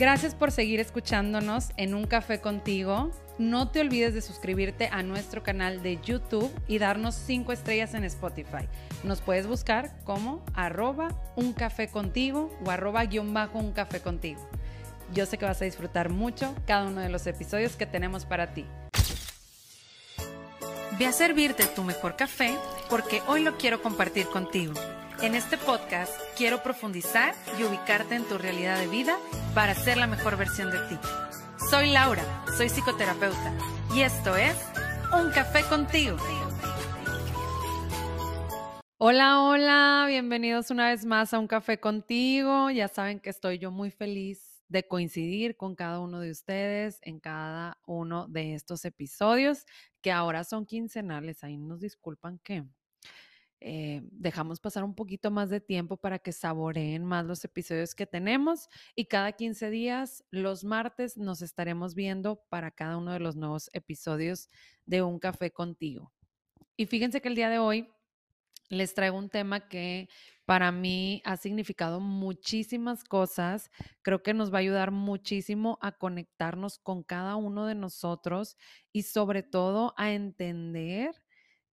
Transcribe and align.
Gracias 0.00 0.34
por 0.34 0.50
seguir 0.50 0.80
escuchándonos 0.80 1.72
en 1.76 1.94
Un 1.94 2.06
Café 2.06 2.40
contigo. 2.40 3.10
No 3.36 3.68
te 3.68 3.80
olvides 3.80 4.14
de 4.14 4.22
suscribirte 4.22 4.88
a 4.90 5.02
nuestro 5.02 5.42
canal 5.42 5.82
de 5.82 5.98
YouTube 6.02 6.50
y 6.66 6.78
darnos 6.78 7.14
5 7.14 7.52
estrellas 7.52 7.92
en 7.92 8.04
Spotify. 8.04 8.66
Nos 9.04 9.20
puedes 9.20 9.46
buscar 9.46 9.94
como 10.04 10.42
arroba 10.54 11.08
un 11.36 11.52
café 11.52 11.88
contigo 11.88 12.50
o 12.64 12.70
arroba 12.70 13.04
guion 13.04 13.34
bajo 13.34 13.58
un 13.58 13.72
café 13.72 14.00
contigo. 14.00 14.40
Yo 15.12 15.26
sé 15.26 15.36
que 15.36 15.44
vas 15.44 15.60
a 15.60 15.66
disfrutar 15.66 16.08
mucho 16.08 16.54
cada 16.66 16.86
uno 16.86 17.02
de 17.02 17.10
los 17.10 17.26
episodios 17.26 17.76
que 17.76 17.84
tenemos 17.84 18.24
para 18.24 18.54
ti. 18.54 18.64
Ve 20.98 21.04
a 21.04 21.12
servirte 21.12 21.66
tu 21.66 21.84
mejor 21.84 22.16
café 22.16 22.56
porque 22.88 23.20
hoy 23.26 23.42
lo 23.42 23.58
quiero 23.58 23.82
compartir 23.82 24.24
contigo. 24.28 24.72
En 25.20 25.34
este 25.34 25.58
podcast 25.58 26.14
quiero 26.38 26.62
profundizar 26.62 27.34
y 27.58 27.64
ubicarte 27.64 28.14
en 28.14 28.24
tu 28.24 28.38
realidad 28.38 28.78
de 28.78 28.86
vida 28.86 29.18
para 29.54 29.74
ser 29.74 29.96
la 29.96 30.06
mejor 30.06 30.36
versión 30.36 30.70
de 30.70 30.78
ti. 30.88 30.98
Soy 31.70 31.90
Laura, 31.90 32.22
soy 32.56 32.68
psicoterapeuta 32.68 33.54
y 33.94 34.02
esto 34.02 34.36
es 34.36 34.56
Un 35.12 35.30
Café 35.30 35.62
contigo. 35.64 36.16
Hola, 38.98 39.42
hola, 39.42 40.04
bienvenidos 40.08 40.70
una 40.70 40.88
vez 40.88 41.04
más 41.04 41.34
a 41.34 41.38
Un 41.38 41.48
Café 41.48 41.80
contigo. 41.80 42.70
Ya 42.70 42.88
saben 42.88 43.18
que 43.18 43.30
estoy 43.30 43.58
yo 43.58 43.70
muy 43.70 43.90
feliz 43.90 44.62
de 44.68 44.86
coincidir 44.86 45.56
con 45.56 45.74
cada 45.74 45.98
uno 46.00 46.20
de 46.20 46.30
ustedes 46.30 47.00
en 47.02 47.18
cada 47.18 47.78
uno 47.86 48.28
de 48.28 48.54
estos 48.54 48.84
episodios 48.84 49.64
que 50.00 50.12
ahora 50.12 50.44
son 50.44 50.64
quincenales. 50.64 51.42
Ahí 51.42 51.56
nos 51.56 51.80
disculpan 51.80 52.38
que 52.38 52.64
eh, 53.60 54.00
dejamos 54.10 54.58
pasar 54.58 54.84
un 54.84 54.94
poquito 54.94 55.30
más 55.30 55.50
de 55.50 55.60
tiempo 55.60 55.98
para 55.98 56.18
que 56.18 56.32
saboreen 56.32 57.04
más 57.04 57.26
los 57.26 57.44
episodios 57.44 57.94
que 57.94 58.06
tenemos 58.06 58.68
y 58.94 59.04
cada 59.04 59.32
15 59.32 59.68
días, 59.70 60.24
los 60.30 60.64
martes, 60.64 61.18
nos 61.18 61.42
estaremos 61.42 61.94
viendo 61.94 62.42
para 62.48 62.70
cada 62.70 62.96
uno 62.96 63.12
de 63.12 63.20
los 63.20 63.36
nuevos 63.36 63.68
episodios 63.74 64.48
de 64.86 65.02
Un 65.02 65.18
Café 65.18 65.50
contigo. 65.50 66.12
Y 66.76 66.86
fíjense 66.86 67.20
que 67.20 67.28
el 67.28 67.34
día 67.34 67.50
de 67.50 67.58
hoy 67.58 67.88
les 68.70 68.94
traigo 68.94 69.18
un 69.18 69.28
tema 69.28 69.68
que 69.68 70.08
para 70.46 70.72
mí 70.72 71.20
ha 71.24 71.36
significado 71.36 72.00
muchísimas 72.00 73.04
cosas. 73.04 73.70
Creo 74.02 74.22
que 74.22 74.32
nos 74.32 74.52
va 74.52 74.58
a 74.58 74.60
ayudar 74.60 74.90
muchísimo 74.90 75.78
a 75.82 75.92
conectarnos 75.92 76.78
con 76.78 77.02
cada 77.02 77.36
uno 77.36 77.66
de 77.66 77.74
nosotros 77.74 78.56
y 78.92 79.02
sobre 79.02 79.42
todo 79.42 79.92
a 79.96 80.12
entender 80.12 81.14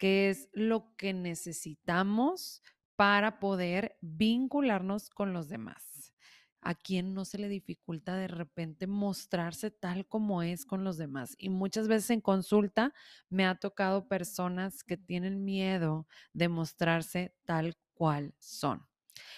qué 0.03 0.31
es 0.31 0.49
lo 0.53 0.97
que 0.97 1.13
necesitamos 1.13 2.61
para 2.97 3.39
poder 3.39 3.99
vincularnos 4.01 5.09
con 5.09 5.33
los 5.33 5.49
demás. 5.49 6.13
A 6.61 6.75
quien 6.75 7.15
no 7.15 7.25
se 7.25 7.39
le 7.39 7.47
dificulta 7.47 8.17
de 8.17 8.27
repente 8.27 8.89
mostrarse 8.89 9.71
tal 9.71 10.09
como 10.09 10.43
es 10.43 10.67
con 10.67 10.83
los 10.83 10.97
demás. 10.97 11.37
Y 11.39 11.51
muchas 11.51 11.87
veces 11.87 12.11
en 12.11 12.21
consulta 12.21 12.93
me 13.29 13.47
ha 13.47 13.55
tocado 13.55 14.09
personas 14.09 14.83
que 14.83 14.97
tienen 14.97 15.45
miedo 15.45 16.09
de 16.33 16.49
mostrarse 16.49 17.37
tal 17.45 17.77
cual 17.95 18.35
son. 18.41 18.85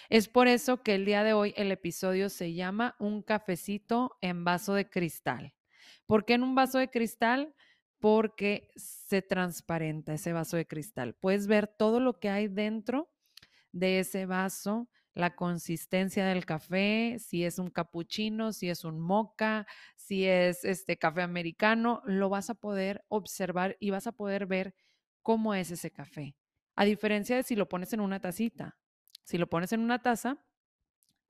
Es 0.09 0.27
por 0.27 0.47
eso 0.47 0.81
que 0.81 0.95
el 0.95 1.05
día 1.05 1.23
de 1.23 1.33
hoy 1.33 1.53
el 1.57 1.71
episodio 1.71 2.27
se 2.27 2.55
llama 2.55 2.95
Un 2.97 3.21
cafecito 3.21 4.17
en 4.19 4.43
vaso 4.43 4.73
de 4.73 4.89
cristal. 4.89 5.53
¿Por 6.07 6.25
qué 6.25 6.33
en 6.33 6.41
un 6.41 6.55
vaso 6.55 6.79
de 6.79 6.89
cristal? 6.89 7.53
Porque 8.05 8.69
se 8.75 9.23
transparenta 9.23 10.13
ese 10.13 10.31
vaso 10.31 10.57
de 10.57 10.67
cristal. 10.67 11.15
Puedes 11.15 11.47
ver 11.47 11.65
todo 11.65 11.99
lo 11.99 12.19
que 12.19 12.29
hay 12.29 12.47
dentro 12.47 13.11
de 13.71 13.97
ese 13.97 14.27
vaso, 14.27 14.91
la 15.15 15.35
consistencia 15.35 16.23
del 16.23 16.45
café, 16.45 17.17
si 17.17 17.43
es 17.43 17.57
un 17.57 17.71
cappuccino, 17.71 18.53
si 18.53 18.69
es 18.69 18.83
un 18.83 18.99
mocha, 18.99 19.65
si 19.95 20.23
es 20.27 20.63
este 20.65 20.99
café 20.99 21.23
americano, 21.23 22.03
lo 22.05 22.29
vas 22.29 22.51
a 22.51 22.53
poder 22.53 23.03
observar 23.07 23.75
y 23.79 23.89
vas 23.89 24.05
a 24.05 24.11
poder 24.11 24.45
ver 24.45 24.75
cómo 25.23 25.55
es 25.55 25.71
ese 25.71 25.89
café. 25.89 26.35
A 26.75 26.85
diferencia 26.85 27.35
de 27.35 27.41
si 27.41 27.55
lo 27.55 27.67
pones 27.67 27.91
en 27.93 28.01
una 28.01 28.19
tacita. 28.19 28.77
Si 29.23 29.39
lo 29.39 29.47
pones 29.47 29.73
en 29.73 29.79
una 29.79 30.03
taza, 30.03 30.44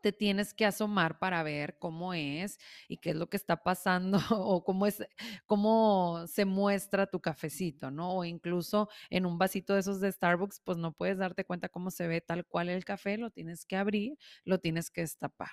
te 0.02 0.12
tienes 0.12 0.54
que 0.54 0.66
asomar 0.66 1.20
para 1.20 1.44
ver 1.44 1.78
cómo 1.80 2.14
es 2.14 2.60
y 2.88 2.98
qué 2.98 3.12
es 3.12 3.16
lo 3.16 3.30
que 3.30 3.38
está 3.38 3.64
pasando 3.64 4.20
o 4.30 4.64
cómo 4.64 4.86
es 4.86 5.04
cómo 5.46 6.26
se 6.28 6.46
muestra 6.46 7.08
tu 7.08 7.20
cafecito, 7.20 7.92
¿no? 7.92 8.14
O 8.14 8.24
incluso 8.24 8.90
en 9.10 9.26
un 9.26 9.38
vasito 9.38 9.74
de 9.74 9.80
esos 9.80 10.00
de 10.02 10.12
Starbucks, 10.12 10.62
pues 10.64 10.78
no 10.78 10.94
puedes 10.94 11.18
darte 11.18 11.46
cuenta 11.46 11.70
cómo 11.70 11.92
se 11.92 12.08
ve 12.08 12.22
tal 12.22 12.46
cual 12.46 12.70
el 12.70 12.86
café, 12.86 13.18
lo 13.18 13.32
tienes 13.32 13.66
que 13.66 13.76
abrir, 13.76 14.18
lo 14.44 14.60
tienes 14.60 14.92
que 14.92 15.02
destapar. 15.02 15.52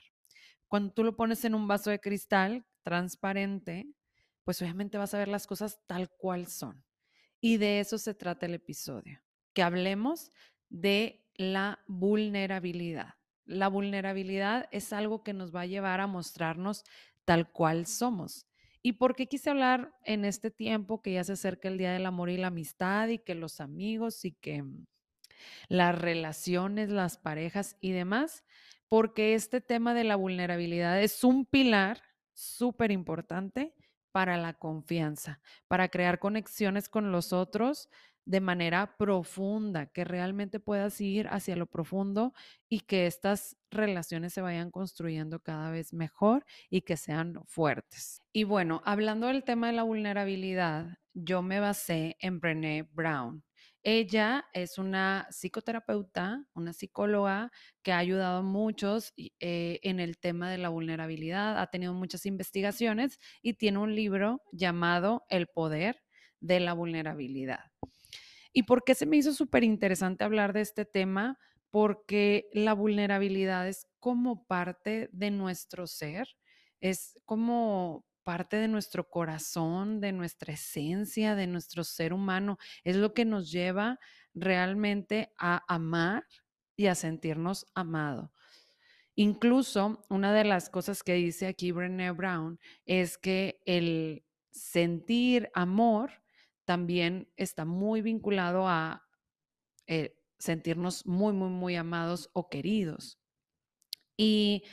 Cuando 0.69 0.92
tú 0.92 1.04
lo 1.04 1.16
pones 1.16 1.44
en 1.44 1.54
un 1.54 1.69
vaso 1.69 1.91
de 1.91 2.00
cristal 2.00 2.66
transparente, 2.82 3.88
pues 4.44 4.60
obviamente 4.62 4.98
vas 4.98 5.14
a 5.14 5.19
ver 5.19 5.28
las 5.28 5.47
cosas 5.47 5.80
tal 5.86 6.10
cual 6.10 6.47
son. 6.47 6.84
Y 7.41 7.56
de 7.56 7.80
eso 7.80 7.98
se 7.98 8.14
trata 8.14 8.47
el 8.47 8.54
episodio, 8.54 9.20
que 9.53 9.62
hablemos 9.62 10.30
de 10.69 11.26
la 11.34 11.82
vulnerabilidad 11.86 13.14
la 13.44 13.69
vulnerabilidad 13.69 14.69
es 14.70 14.92
algo 14.92 15.22
que 15.22 15.32
nos 15.32 15.54
va 15.54 15.62
a 15.62 15.66
llevar 15.66 16.00
a 16.00 16.06
mostrarnos 16.06 16.84
tal 17.25 17.50
cual 17.50 17.86
somos. 17.86 18.47
¿Y 18.82 18.94
por 18.94 19.14
qué 19.14 19.28
quise 19.28 19.50
hablar 19.50 19.94
en 20.04 20.25
este 20.25 20.50
tiempo 20.50 21.03
que 21.03 21.12
ya 21.12 21.25
se 21.25 21.32
acerca 21.32 21.69
el 21.69 21.78
Día 21.78 21.92
del 21.92 22.06
Amor 22.06 22.30
y 22.30 22.36
la 22.36 22.48
Amistad 22.48 23.08
y 23.08 23.19
que 23.19 23.34
los 23.34 23.60
amigos 23.60 24.25
y 24.25 24.32
que 24.32 24.62
mm, 24.62 24.86
las 25.69 25.97
relaciones, 25.97 26.91
las 26.91 27.16
parejas 27.16 27.76
y 27.80 27.92
demás? 27.92 28.44
Porque 28.88 29.34
este 29.34 29.60
tema 29.60 29.94
de 29.94 30.04
la 30.04 30.16
vulnerabilidad 30.16 31.00
es 31.00 31.22
un 31.22 31.47
pilar 31.47 32.03
súper 32.32 32.91
importante 32.91 33.74
para 34.10 34.36
la 34.36 34.53
confianza, 34.53 35.41
para 35.69 35.88
crear 35.88 36.19
conexiones 36.19 36.88
con 36.88 37.12
los 37.12 37.32
otros 37.32 37.88
de 38.25 38.41
manera 38.41 38.97
profunda, 38.97 39.87
que 39.87 40.05
realmente 40.05 40.60
puedas 40.60 41.00
ir 41.00 41.28
hacia 41.28 41.56
lo 41.56 41.66
profundo 41.66 42.33
y 42.69 42.81
que 42.81 43.06
estas 43.06 43.56
relaciones 43.71 44.33
se 44.33 44.41
vayan 44.41 44.71
construyendo 44.71 45.41
cada 45.41 45.71
vez 45.71 45.93
mejor 45.93 46.44
y 46.71 46.83
que 46.83 46.97
sean 46.97 47.41
fuertes. 47.47 48.22
Y 48.33 48.44
bueno, 48.44 48.83
hablando 48.84 49.27
del 49.27 49.44
tema 49.44 49.69
de 49.69 49.72
la 49.75 49.83
vulnerabilidad, 49.83 50.99
yo 51.15 51.43
me 51.43 51.60
basé 51.60 52.16
en 52.21 52.41
Brené 52.41 52.84
Brown. 52.93 53.44
Ella 53.84 54.44
es 54.53 54.78
una 54.78 55.27
psicoterapeuta, 55.31 56.47
una 56.54 56.72
psicóloga 56.72 57.50
que 57.83 57.93
ha 57.93 57.99
ayudado 57.99 58.39
a 58.39 58.43
muchos 58.43 59.12
eh, 59.16 59.81
en 59.83 59.99
el 59.99 60.19
tema 60.19 60.50
de 60.50 60.59
la 60.59 60.69
vulnerabilidad, 60.69 61.59
ha 61.59 61.66
tenido 61.66 61.93
muchas 61.93 62.25
investigaciones 62.25 63.19
y 63.43 63.54
tiene 63.54 63.78
un 63.78 63.97
libro 63.97 64.41
llamado 64.53 65.25
El 65.28 65.49
poder 65.49 66.00
de 66.41 66.60
la 66.60 66.75
vulnerabilidad. 66.75 67.72
¿Y 68.53 68.65
por 68.65 68.85
qué 68.85 68.95
se 68.95 69.07
me 69.07 69.17
hizo 69.17 69.33
súper 69.33 69.65
interesante 69.65 70.25
hablar 70.25 70.53
de 70.53 70.61
este 70.61 70.85
tema? 70.85 71.39
Porque 71.71 72.49
la 72.53 72.75
vulnerabilidad 72.75 73.67
es 73.67 73.87
como 73.99 74.45
parte 74.47 75.09
de 75.13 75.31
nuestro 75.31 75.87
ser, 75.87 76.29
es 76.81 77.19
como 77.25 78.05
parte 78.25 78.57
de 78.57 78.69
nuestro 78.69 79.09
corazón, 79.09 80.01
de 80.01 80.13
nuestra 80.13 80.53
esencia, 80.55 81.35
de 81.35 81.47
nuestro 81.47 81.85
ser 81.85 82.13
humano. 82.13 82.59
Es 82.85 82.97
lo 82.97 83.15
que 83.15 83.25
nos 83.25 83.51
lleva 83.51 83.99
realmente 84.35 85.33
a 85.39 85.63
amar 85.73 86.25
y 86.77 86.87
a 86.87 86.95
sentirnos 86.95 87.67
amado. 87.75 88.33
Incluso 89.15 90.05
una 90.09 90.33
de 90.33 90.45
las 90.45 90.71
cosas 90.71 91.03
que 91.03 91.15
dice 91.15 91.47
aquí 91.47 91.71
Brené 91.71 92.11
Brown 92.13 92.59
es 92.87 93.19
que 93.19 93.61
el 93.67 94.25
sentir 94.51 95.51
amor 95.55 96.22
también 96.65 97.33
está 97.37 97.65
muy 97.65 98.03
vinculado 98.03 98.69
a 98.69 99.09
eh, 99.87 100.19
sentirnos 100.39 101.06
muy, 101.06 101.33
muy, 101.33 101.50
muy 101.50 101.77
amados 101.77 102.31
o 102.33 102.49
queridos. 102.49 103.19
Y, 104.17 104.65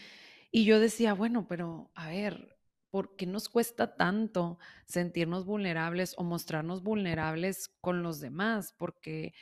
y 0.52 0.66
yo 0.66 0.80
decía, 0.80 1.14
bueno, 1.14 1.48
pero 1.48 1.92
a 1.96 2.10
ver, 2.10 2.58
¿por 2.90 3.16
qué 3.16 3.26
nos 3.26 3.50
cuesta 3.50 3.96
tanto 3.96 4.60
sentirnos 4.86 5.46
vulnerables 5.46 6.16
o 6.18 6.24
mostrarnos 6.24 6.84
vulnerables 6.84 7.70
con 7.82 8.04
los 8.04 8.20
demás? 8.20 8.74
Porque 8.78 9.34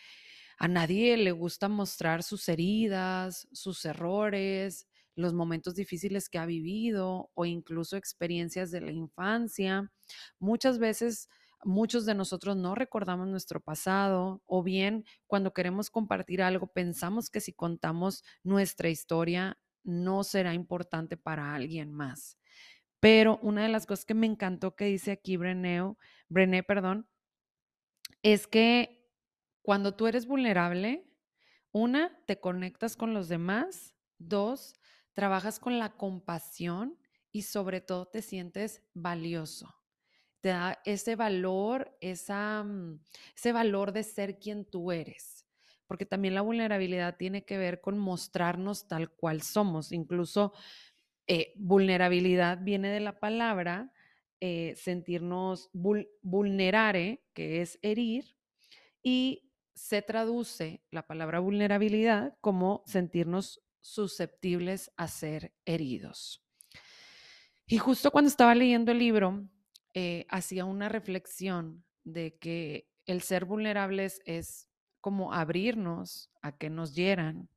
a 0.58 0.68
nadie 0.68 1.18
le 1.18 1.32
gusta 1.32 1.70
mostrar 1.70 2.24
sus 2.24 2.50
heridas, 2.50 3.48
sus 3.52 3.86
errores, 3.86 4.88
los 5.16 5.34
momentos 5.34 5.76
difíciles 5.76 6.30
que 6.30 6.38
ha 6.40 6.46
vivido 6.46 7.32
o 7.34 7.46
incluso 7.46 7.98
experiencias 7.98 8.72
de 8.72 8.82
la 8.82 8.92
infancia. 8.92 9.92
Muchas 10.40 10.80
veces 10.80 11.30
Muchos 11.64 12.06
de 12.06 12.14
nosotros 12.14 12.56
no 12.56 12.76
recordamos 12.76 13.28
nuestro 13.28 13.60
pasado 13.60 14.42
o 14.46 14.64
bien 14.64 15.06
cuando 15.26 15.54
queremos 15.54 15.90
compartir 15.90 16.42
algo 16.42 16.68
pensamos 16.68 17.30
que 17.30 17.42
si 17.42 17.54
contamos 17.54 18.24
nuestra 18.44 18.90
historia 18.90 19.58
no 19.84 20.24
será 20.24 20.54
importante 20.54 21.18
para 21.18 21.56
alguien 21.56 21.92
más. 21.92 22.38
Pero 23.00 23.40
una 23.42 23.64
de 23.64 23.70
las 23.70 23.86
cosas 23.86 24.06
que 24.06 24.14
me 24.14 24.28
encantó 24.28 24.76
que 24.76 24.86
dice 24.86 25.12
aquí 25.12 25.38
Brené, 25.38 25.82
Brené, 26.30 26.64
perdón, 26.64 27.08
es 28.24 28.48
que 28.48 29.10
cuando 29.62 29.96
tú 29.96 30.08
eres 30.08 30.28
vulnerable, 30.28 31.08
una, 31.72 32.24
te 32.26 32.40
conectas 32.40 32.96
con 32.96 33.14
los 33.14 33.28
demás, 33.28 33.96
dos, 34.18 34.76
trabajas 35.14 35.60
con 35.60 35.80
la 35.80 35.96
compasión 35.98 36.98
y 37.32 37.44
sobre 37.44 37.82
todo 37.82 38.08
te 38.08 38.22
sientes 38.22 38.84
valioso. 38.94 39.76
Da 40.48 40.80
ese 40.86 41.18
valor, 41.18 41.98
mm, 42.02 43.00
ese 43.36 43.52
valor 43.52 43.92
de 43.92 44.04
ser 44.04 44.40
quien 44.40 44.64
tú 44.64 44.94
eres. 44.94 45.46
Porque 45.88 46.06
también 46.06 46.36
la 46.36 46.42
vulnerabilidad 46.42 47.18
tiene 47.18 47.44
que 47.44 47.58
ver 47.58 47.82
con 47.82 47.98
mostrarnos 47.98 48.88
tal 48.88 49.10
cual 49.10 49.42
somos. 49.42 49.92
Incluso 49.92 50.54
eh, 51.28 51.54
vulnerabilidad 51.58 52.60
viene 52.62 52.90
de 52.90 53.02
la 53.02 53.20
palabra 53.20 53.92
eh, 54.40 54.76
sentirnos 54.78 55.70
vulnerare, 55.74 57.26
que 57.34 57.62
es 57.62 57.78
herir, 57.82 58.38
y 59.04 59.52
se 59.74 60.02
traduce 60.02 60.82
la 60.92 61.06
palabra 61.06 61.40
vulnerabilidad 61.40 62.38
como 62.40 62.84
sentirnos 62.86 63.62
susceptibles 63.82 64.92
a 64.96 65.10
ser 65.10 65.54
heridos. 65.66 66.42
Y 67.66 67.80
justo 67.80 68.12
cuando 68.12 68.30
estaba 68.30 68.56
leyendo 68.56 68.94
el 68.94 69.00
libro, 69.00 69.46
eh, 70.00 70.28
hacía 70.30 70.64
una 70.64 70.90
reflexión 70.90 71.84
de 72.04 72.38
que 72.38 72.88
el 73.08 73.24
ser 73.24 73.46
vulnerables 73.46 74.22
es 74.26 74.70
como 75.02 75.34
abrirnos 75.34 76.30
a 76.44 76.56
que 76.56 76.70
nos 76.70 76.94
hieran, 76.94 77.50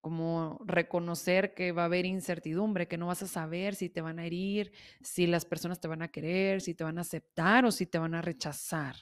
como 0.00 0.60
reconocer 0.64 1.54
que 1.54 1.72
va 1.72 1.82
a 1.82 1.86
haber 1.86 2.06
incertidumbre, 2.06 2.86
que 2.86 2.98
no 2.98 3.08
vas 3.08 3.24
a 3.24 3.26
saber 3.26 3.74
si 3.74 3.88
te 3.88 4.00
van 4.00 4.20
a 4.20 4.26
herir, 4.26 4.70
si 5.00 5.26
las 5.26 5.44
personas 5.44 5.80
te 5.80 5.88
van 5.88 6.02
a 6.02 6.12
querer, 6.12 6.60
si 6.60 6.72
te 6.72 6.84
van 6.84 6.98
a 6.98 7.00
aceptar 7.00 7.64
o 7.64 7.72
si 7.72 7.84
te 7.84 7.98
van 7.98 8.14
a 8.14 8.22
rechazar. 8.22 8.94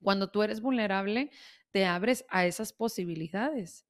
Cuando 0.00 0.30
tú 0.30 0.44
eres 0.44 0.60
vulnerable, 0.60 1.32
te 1.72 1.86
abres 1.86 2.24
a 2.28 2.46
esas 2.46 2.72
posibilidades. 2.72 3.84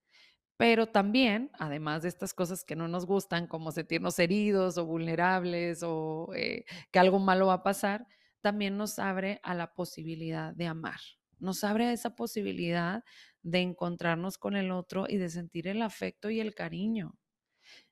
Pero 0.60 0.88
también, 0.88 1.50
además 1.58 2.02
de 2.02 2.10
estas 2.10 2.34
cosas 2.34 2.64
que 2.64 2.76
no 2.76 2.86
nos 2.86 3.06
gustan, 3.06 3.46
como 3.46 3.72
sentirnos 3.72 4.18
heridos 4.18 4.76
o 4.76 4.84
vulnerables 4.84 5.82
o 5.82 6.34
eh, 6.34 6.66
que 6.90 6.98
algo 6.98 7.18
malo 7.18 7.46
va 7.46 7.54
a 7.54 7.62
pasar, 7.62 8.06
también 8.42 8.76
nos 8.76 8.98
abre 8.98 9.40
a 9.42 9.54
la 9.54 9.72
posibilidad 9.72 10.52
de 10.52 10.66
amar. 10.66 11.00
Nos 11.38 11.64
abre 11.64 11.86
a 11.86 11.94
esa 11.94 12.14
posibilidad 12.14 13.04
de 13.42 13.60
encontrarnos 13.60 14.36
con 14.36 14.54
el 14.54 14.70
otro 14.70 15.06
y 15.08 15.16
de 15.16 15.30
sentir 15.30 15.66
el 15.66 15.80
afecto 15.80 16.28
y 16.28 16.40
el 16.40 16.54
cariño. 16.54 17.16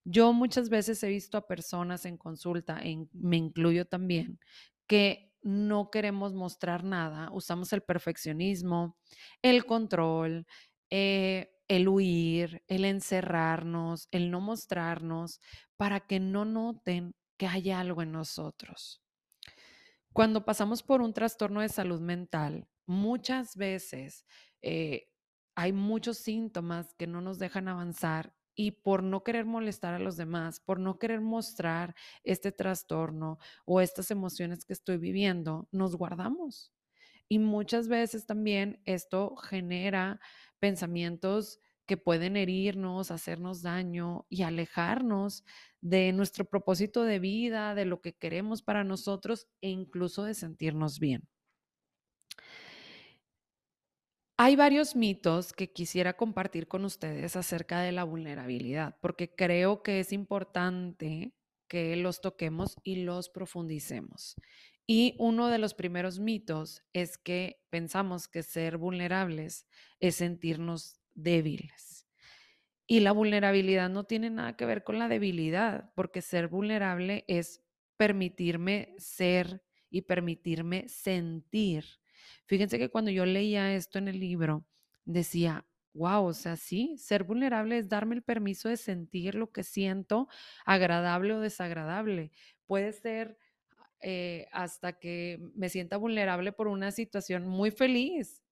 Yo 0.05 0.35
muchas 0.35 0.69
veces 0.69 1.03
he 1.03 1.09
visto 1.09 1.39
a 1.39 1.47
personas 1.47 2.05
en 2.05 2.19
consulta, 2.19 2.83
me 3.15 3.39
incluyo 3.39 3.87
también, 3.87 4.41
que 4.87 5.33
no 5.41 5.89
queremos 5.89 6.35
mostrar 6.35 6.85
nada, 6.85 7.31
usamos 7.33 7.73
el 7.73 7.81
perfeccionismo, 7.81 8.99
el 9.41 9.65
control, 9.65 10.47
eh, 10.91 11.55
el 11.69 11.89
huir, 11.89 12.63
el 12.67 12.85
encerrarnos, 12.85 14.09
el 14.11 14.31
no 14.31 14.41
mostrarnos, 14.41 15.41
para 15.77 16.01
que 16.01 16.19
no 16.19 16.45
noten 16.45 17.15
que 17.37 17.47
hay 17.47 17.71
algo 17.71 18.03
en 18.03 18.13
nosotros. 18.13 19.03
Cuando 20.13 20.45
pasamos 20.45 20.83
por 20.83 21.03
un 21.03 21.13
trastorno 21.13 21.61
de 21.61 21.69
salud 21.69 22.01
mental, 22.01 22.67
muchas 22.87 23.57
veces 23.57 24.25
eh, 24.63 25.09
hay 25.55 25.73
muchos 25.73 26.19
síntomas 26.19 26.95
que 26.95 27.07
no 27.07 27.21
nos 27.21 27.39
dejan 27.39 27.69
avanzar 27.69 28.35
y 28.55 28.73
por 28.73 29.05
no 29.05 29.23
querer 29.23 29.45
molestar 29.45 29.95
a 29.95 30.01
los 30.01 30.17
demás, 30.17 30.59
por 30.59 30.81
no 30.81 30.99
querer 30.99 31.21
mostrar 31.21 31.95
este 32.25 32.51
trastorno 32.51 33.39
o 33.65 33.81
estas 33.81 34.11
emociones 34.11 34.65
que 34.65 34.73
estoy 34.73 34.97
viviendo, 34.97 35.69
nos 35.71 35.95
guardamos. 35.95 36.73
Y 37.29 37.39
muchas 37.39 37.89
veces 37.89 38.27
también 38.27 38.81
esto 38.85 39.37
genera 39.37 40.21
pensamientos 40.59 41.61
que 41.87 41.97
pueden 41.97 42.37
herirnos, 42.37 43.11
hacernos 43.11 43.63
daño 43.63 44.27
y 44.29 44.43
alejarnos 44.43 45.45
de 45.81 46.13
nuestro 46.13 46.45
propósito 46.45 47.05
de 47.05 47.19
vida, 47.19 47.75
de 47.75 47.87
lo 47.87 48.01
que 48.01 48.15
queremos 48.15 48.63
para 48.63 48.85
nosotros 48.85 49.47
e 49.63 49.71
incluso 49.71 50.25
de 50.25 50.35
sentirnos 50.35 50.99
bien. 51.01 51.29
Hay 54.41 54.55
varios 54.55 54.95
mitos 54.95 55.53
que 55.53 55.73
quisiera 55.73 56.13
compartir 56.17 56.69
con 56.69 56.85
ustedes 56.85 57.35
acerca 57.35 57.81
de 57.81 57.91
la 57.91 58.05
vulnerabilidad, 58.05 58.97
porque 59.01 59.35
creo 59.35 59.83
que 59.83 59.99
es 59.99 60.13
importante 60.13 61.35
que 61.69 61.97
los 61.97 62.21
toquemos 62.21 62.77
y 62.85 63.03
los 63.03 63.31
profundicemos. 63.31 64.37
Y 64.89 65.17
uno 65.19 65.49
de 65.49 65.59
los 65.59 65.75
primeros 65.75 66.19
mitos 66.19 66.83
es 66.95 67.19
que 67.19 67.63
pensamos 67.71 68.27
que 68.29 68.43
ser 68.43 68.79
vulnerables 68.79 69.69
es 70.01 70.17
sentirnos 70.17 71.01
débiles. 71.15 72.09
Y 72.87 73.01
la 73.01 73.13
vulnerabilidad 73.13 73.91
no 73.91 74.05
tiene 74.05 74.31
nada 74.31 74.57
que 74.57 74.65
ver 74.67 74.83
con 74.85 74.99
la 74.99 75.09
debilidad, 75.09 75.93
porque 75.95 76.23
ser 76.23 76.49
vulnerable 76.49 77.25
es 77.29 77.63
permitirme 77.99 78.95
ser 78.99 79.63
y 79.91 80.03
permitirme 80.03 80.89
sentir 80.89 81.85
Fíjense 82.47 82.79
que 82.79 82.89
cuando 82.91 83.11
yo 83.11 83.27
leía 83.27 83.75
esto 83.75 83.99
en 83.99 84.09
el 84.09 84.19
libro, 84.21 84.67
decía, 85.05 85.67
wow, 85.95 86.25
o 86.27 86.33
sea, 86.33 86.57
sí, 86.57 86.97
ser 86.99 87.25
vulnerable 87.25 87.79
es 87.79 87.89
darme 87.89 88.15
el 88.15 88.23
permiso 88.23 88.69
de 88.69 88.77
sentir 88.77 89.35
lo 89.35 89.53
que 89.53 89.63
siento, 89.63 90.29
agradable 90.65 91.35
o 91.35 91.41
desagradable. 91.41 92.33
Puede 92.67 92.93
ser 92.93 93.39
eh, 94.01 94.47
hasta 94.53 94.95
que 94.99 95.39
me 95.55 95.69
sienta 95.69 95.97
vulnerable 95.97 96.53
por 96.53 96.69
una 96.69 96.91
situación 96.93 97.47
muy 97.47 97.71
feliz, 97.71 98.43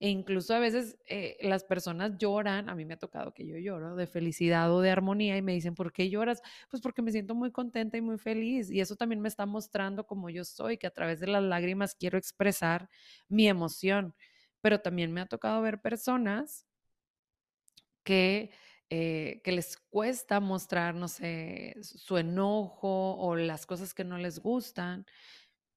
e 0.00 0.10
incluso 0.10 0.54
a 0.54 0.60
veces 0.60 0.96
eh, 1.06 1.36
las 1.40 1.64
personas 1.64 2.18
lloran, 2.18 2.68
a 2.68 2.74
mí 2.76 2.84
me 2.84 2.94
ha 2.94 2.98
tocado 2.98 3.34
que 3.34 3.46
yo 3.46 3.56
lloro 3.58 3.96
de 3.96 4.06
felicidad 4.06 4.72
o 4.72 4.80
de 4.80 4.90
armonía 4.90 5.36
y 5.36 5.42
me 5.42 5.54
dicen, 5.54 5.74
¿por 5.74 5.92
qué 5.92 6.08
lloras? 6.10 6.40
Pues 6.70 6.82
porque 6.82 7.02
me 7.02 7.12
siento 7.12 7.34
muy 7.34 7.50
contenta 7.52 7.96
y 7.96 8.00
muy 8.02 8.18
feliz. 8.18 8.70
Y 8.70 8.80
eso 8.80 8.96
también 8.96 9.20
me 9.20 9.28
está 9.28 9.46
mostrando 9.46 10.06
como 10.06 10.30
yo 10.30 10.44
soy, 10.44 10.78
que 10.78 10.86
a 10.86 10.92
través 10.92 11.20
de 11.20 11.26
las 11.28 11.42
lágrimas 11.42 11.96
quiero 11.96 12.16
expresar 12.18 12.88
mi 13.28 13.48
emoción. 13.48 14.14
Pero 14.60 14.80
también 14.80 15.12
me 15.12 15.20
ha 15.20 15.26
tocado 15.26 15.62
ver 15.62 15.80
personas 15.82 16.64
que, 18.04 18.50
eh, 18.90 19.40
que 19.44 19.52
les 19.52 19.76
cuesta 19.76 20.40
mostrar, 20.40 20.94
no 20.94 21.08
sé, 21.08 21.74
su 21.82 22.16
enojo 22.16 23.16
o 23.16 23.36
las 23.36 23.66
cosas 23.66 23.92
que 23.94 24.04
no 24.04 24.18
les 24.18 24.38
gustan. 24.38 25.04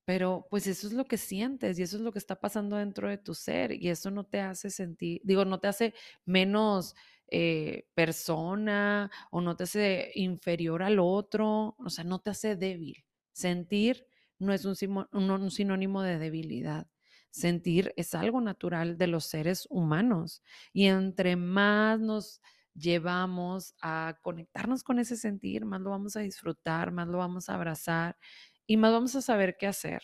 Pero 0.06 0.48
pues 0.50 0.68
eso 0.68 0.88
es 0.88 0.94
lo 0.94 1.06
que 1.06 1.18
sientes 1.18 1.78
y 1.80 1.84
eso 1.84 1.98
es 1.98 2.04
lo 2.04 2.12
que 2.12 2.20
está 2.20 2.40
pasando 2.40 2.78
dentro 2.78 3.10
de 3.10 3.18
tu 3.18 3.34
ser 3.36 3.72
y 3.74 3.90
eso 3.90 4.12
no 4.12 4.26
te 4.26 4.42
hace 4.42 4.70
sentir, 4.70 5.22
digo, 5.24 5.46
no 5.46 5.60
te 5.60 5.68
hace 5.68 5.94
menos 6.26 6.96
eh, 7.28 7.88
persona 7.94 9.12
o 9.32 9.42
no 9.42 9.56
te 9.56 9.64
hace 9.64 10.12
inferior 10.16 10.84
al 10.84 11.00
otro, 11.00 11.76
o 11.78 11.90
sea, 11.90 12.04
no 12.04 12.20
te 12.20 12.32
hace 12.32 12.56
débil. 12.56 13.06
Sentir 13.32 14.08
no 14.40 14.54
es 14.54 14.66
un, 14.66 14.76
un 15.12 15.52
sinónimo 15.52 16.02
de 16.02 16.18
debilidad. 16.18 16.88
Sentir 17.30 17.94
es 17.96 18.14
algo 18.16 18.42
natural 18.42 18.98
de 18.98 19.08
los 19.08 19.26
seres 19.26 19.68
humanos 19.70 20.44
y 20.74 20.88
entre 20.88 21.36
más 21.38 22.00
nos 22.00 22.42
llevamos 22.74 23.76
a 23.82 24.18
conectarnos 24.22 24.84
con 24.84 25.00
ese 25.00 25.18
sentir, 25.18 25.66
más 25.66 25.82
lo 25.82 25.90
vamos 25.90 26.16
a 26.16 26.22
disfrutar, 26.22 26.92
más 26.92 27.08
lo 27.08 27.18
vamos 27.18 27.50
a 27.50 27.56
abrazar 27.56 28.18
y 28.66 28.78
más 28.78 28.92
vamos 28.92 29.16
a 29.16 29.22
saber 29.22 29.58
qué 29.58 29.68
hacer. 29.68 30.02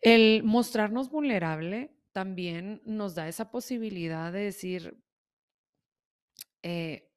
El 0.00 0.42
mostrarnos 0.44 1.10
vulnerable 1.10 1.96
también 2.12 2.82
nos 2.84 3.14
da 3.14 3.28
esa 3.28 3.50
posibilidad 3.50 4.32
de 4.32 4.40
decir, 4.40 4.96
eh, 6.62 7.10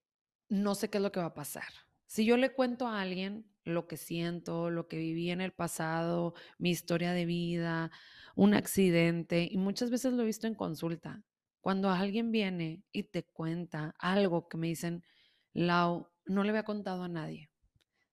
no 0.50 0.76
sé 0.76 0.90
qué 0.90 0.98
es 0.98 1.04
lo 1.04 1.12
que 1.12 1.20
va 1.20 1.28
a 1.28 1.34
pasar. 1.34 1.68
Si 2.06 2.26
yo 2.26 2.38
le 2.38 2.54
cuento 2.54 2.88
a 2.88 3.02
alguien 3.02 3.46
lo 3.64 3.88
que 3.88 3.98
siento, 3.98 4.70
lo 4.70 4.88
que 4.88 4.98
viví 4.98 5.30
en 5.30 5.42
el 5.42 5.52
pasado, 5.52 6.34
mi 6.58 6.70
historia 6.70 7.12
de 7.12 7.26
vida, 7.26 7.92
un 8.36 8.54
accidente, 8.54 9.48
y 9.50 9.58
muchas 9.58 9.90
veces 9.90 10.14
lo 10.14 10.24
he 10.24 10.26
visto 10.26 10.48
en 10.48 10.56
consulta, 10.56 11.24
cuando 11.68 11.90
alguien 11.90 12.32
viene 12.32 12.82
y 12.94 13.04
te 13.04 13.24
cuenta 13.24 13.94
algo 14.00 14.48
que 14.48 14.56
me 14.56 14.68
dicen, 14.68 15.04
Lau, 15.52 16.08
no 16.26 16.44
le 16.46 16.52
había 16.52 16.64
contado 16.64 17.04
a 17.04 17.10
nadie. 17.10 17.52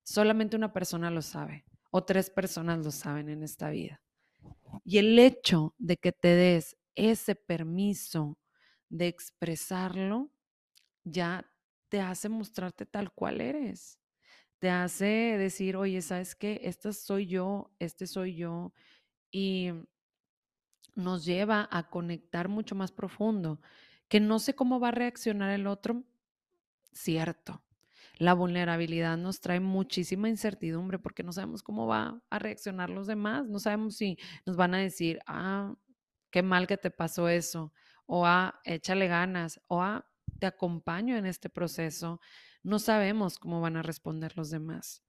Solamente 0.03 0.57
una 0.57 0.73
persona 0.73 1.09
lo 1.09 1.23
sabe 1.23 1.65
o 1.93 2.03
tres 2.03 2.31
personas 2.31 2.85
lo 2.85 2.91
saben 2.91 3.29
en 3.29 3.45
esta 3.45 3.71
vida. 3.71 4.03
Y 4.85 4.99
el 4.99 5.17
hecho 5.21 5.73
de 5.79 5.97
que 5.99 6.11
te 6.11 6.35
des 6.35 6.77
ese 6.97 7.37
permiso 7.37 8.41
de 8.89 9.07
expresarlo 9.07 10.33
ya 11.05 11.49
te 11.91 12.01
hace 12.01 12.29
mostrarte 12.29 12.87
tal 12.87 13.13
cual 13.13 13.41
eres. 13.41 14.01
Te 14.59 14.69
hace 14.69 15.07
decir, 15.39 15.77
oye, 15.77 16.03
¿sabes 16.03 16.35
qué? 16.35 16.61
Esta 16.65 16.93
soy 16.93 17.27
yo, 17.27 17.71
este 17.79 18.09
soy 18.09 18.35
yo. 18.35 18.73
Y 19.31 19.71
nos 20.95 21.25
lleva 21.25 21.69
a 21.71 21.89
conectar 21.89 22.49
mucho 22.49 22.75
más 22.75 22.93
profundo, 22.93 23.61
que 24.09 24.21
no 24.21 24.39
sé 24.39 24.55
cómo 24.55 24.81
va 24.81 24.89
a 24.89 24.93
reaccionar 24.93 25.51
el 25.51 25.67
otro, 25.67 26.05
cierto, 26.93 27.63
la 28.19 28.35
vulnerabilidad 28.35 29.17
nos 29.17 29.41
trae 29.41 29.61
muchísima 29.61 30.29
incertidumbre 30.29 30.99
porque 30.99 31.25
no 31.25 31.33
sabemos 31.33 31.63
cómo 31.63 31.87
va 31.87 32.23
a 32.31 32.39
reaccionar 32.39 32.91
los 32.91 33.07
demás, 33.07 33.47
no 33.49 33.59
sabemos 33.59 33.97
si 33.97 34.19
nos 34.47 34.57
van 34.57 34.75
a 34.75 34.79
decir, 34.79 35.19
ah, 35.27 35.75
qué 36.31 36.43
mal 36.43 36.67
que 36.67 36.77
te 36.77 36.91
pasó 36.91 37.29
eso, 37.29 37.73
o 38.07 38.27
ah, 38.27 38.61
échale 38.65 39.09
ganas, 39.09 39.61
o 39.67 39.83
ah, 39.83 40.07
te 40.39 40.47
acompaño 40.47 41.17
en 41.17 41.27
este 41.27 41.49
proceso. 41.49 42.21
No 42.63 42.79
sabemos 42.79 43.39
cómo 43.39 43.61
van 43.61 43.77
a 43.77 43.83
responder 43.83 44.37
los 44.37 44.51
demás. 44.51 45.03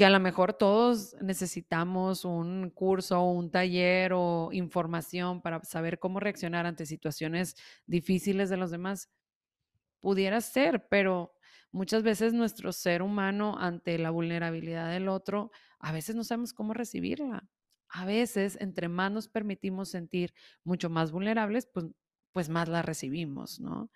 Que 0.00 0.06
a 0.06 0.10
lo 0.10 0.18
mejor 0.18 0.54
todos 0.54 1.14
necesitamos 1.20 2.24
un 2.24 2.70
curso 2.70 3.20
un 3.20 3.50
taller 3.50 4.14
o 4.14 4.48
información 4.50 5.42
para 5.42 5.62
saber 5.62 5.98
cómo 5.98 6.20
reaccionar 6.20 6.64
ante 6.64 6.86
situaciones 6.86 7.54
difíciles 7.84 8.48
de 8.48 8.56
los 8.56 8.70
demás. 8.70 9.10
Pudiera 10.00 10.40
ser, 10.40 10.88
pero 10.88 11.34
muchas 11.70 12.02
veces 12.02 12.32
nuestro 12.32 12.72
ser 12.72 13.02
humano 13.02 13.58
ante 13.58 13.98
la 13.98 14.08
vulnerabilidad 14.08 14.90
del 14.90 15.06
otro, 15.06 15.50
a 15.78 15.92
veces 15.92 16.16
no 16.16 16.24
sabemos 16.24 16.54
cómo 16.54 16.72
recibirla. 16.72 17.46
A 17.90 18.06
veces, 18.06 18.56
entre 18.58 18.88
más 18.88 19.12
nos 19.12 19.28
permitimos 19.28 19.90
sentir 19.90 20.32
mucho 20.64 20.88
más 20.88 21.12
vulnerables, 21.12 21.66
pues, 21.66 21.88
pues 22.32 22.48
más 22.48 22.70
la 22.70 22.80
recibimos, 22.80 23.60
¿no? 23.60 23.90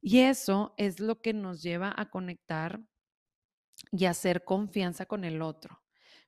Y 0.00 0.18
eso 0.18 0.74
es 0.78 0.98
lo 0.98 1.20
que 1.20 1.32
nos 1.32 1.62
lleva 1.62 1.94
a 1.96 2.10
conectar 2.10 2.80
y 3.96 4.06
hacer 4.06 4.44
confianza 4.44 5.06
con 5.06 5.24
el 5.24 5.40
otro. 5.40 5.82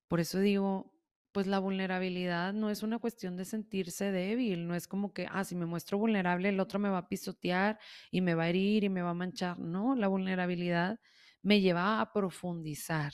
Por 0.08 0.20
eso 0.20 0.38
digo, 0.38 0.92
pues 1.32 1.46
la 1.46 1.58
vulnerabilidad 1.58 2.54
no 2.54 2.70
es 2.70 2.82
una 2.82 2.98
cuestión 2.98 3.36
de 3.36 3.44
sentirse 3.44 4.12
débil, 4.12 4.66
no 4.68 4.74
es 4.74 4.86
como 4.88 5.12
que, 5.12 5.26
ah, 5.30 5.44
si 5.44 5.56
me 5.56 5.66
muestro 5.66 5.98
vulnerable, 5.98 6.48
el 6.48 6.60
otro 6.60 6.78
me 6.78 6.88
va 6.88 6.98
a 6.98 7.08
pisotear 7.08 7.78
y 8.10 8.20
me 8.20 8.34
va 8.34 8.44
a 8.44 8.48
herir 8.50 8.84
y 8.84 8.88
me 8.88 9.02
va 9.02 9.10
a 9.10 9.14
manchar. 9.14 9.58
No, 9.58 9.96
la 9.96 10.08
vulnerabilidad 10.08 11.00
me 11.42 11.60
lleva 11.60 12.00
a 12.00 12.12
profundizar, 12.12 13.12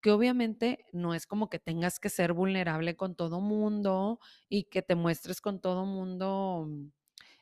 que 0.00 0.10
obviamente 0.12 0.86
no 0.92 1.14
es 1.14 1.26
como 1.26 1.50
que 1.50 1.58
tengas 1.58 2.00
que 2.00 2.08
ser 2.08 2.32
vulnerable 2.32 2.96
con 2.96 3.14
todo 3.14 3.40
mundo 3.40 4.18
y 4.48 4.64
que 4.64 4.82
te 4.82 4.94
muestres 4.94 5.40
con 5.42 5.60
todo 5.60 5.84
mundo 5.86 6.68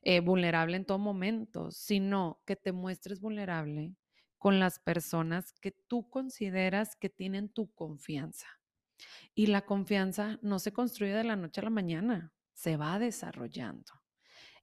eh, 0.02 0.20
vulnerable 0.20 0.76
en 0.76 0.84
todo 0.86 0.98
momento, 0.98 1.70
sino 1.70 2.42
que 2.46 2.56
te 2.56 2.72
muestres 2.72 3.20
vulnerable 3.20 3.94
con 4.38 4.60
las 4.60 4.78
personas 4.78 5.52
que 5.60 5.72
tú 5.72 6.08
consideras 6.08 6.96
que 6.96 7.10
tienen 7.10 7.48
tu 7.48 7.74
confianza. 7.74 8.46
Y 9.34 9.46
la 9.46 9.62
confianza 9.64 10.38
no 10.42 10.58
se 10.58 10.72
construye 10.72 11.12
de 11.12 11.24
la 11.24 11.36
noche 11.36 11.60
a 11.60 11.64
la 11.64 11.70
mañana, 11.70 12.32
se 12.52 12.76
va 12.76 12.98
desarrollando. 12.98 13.92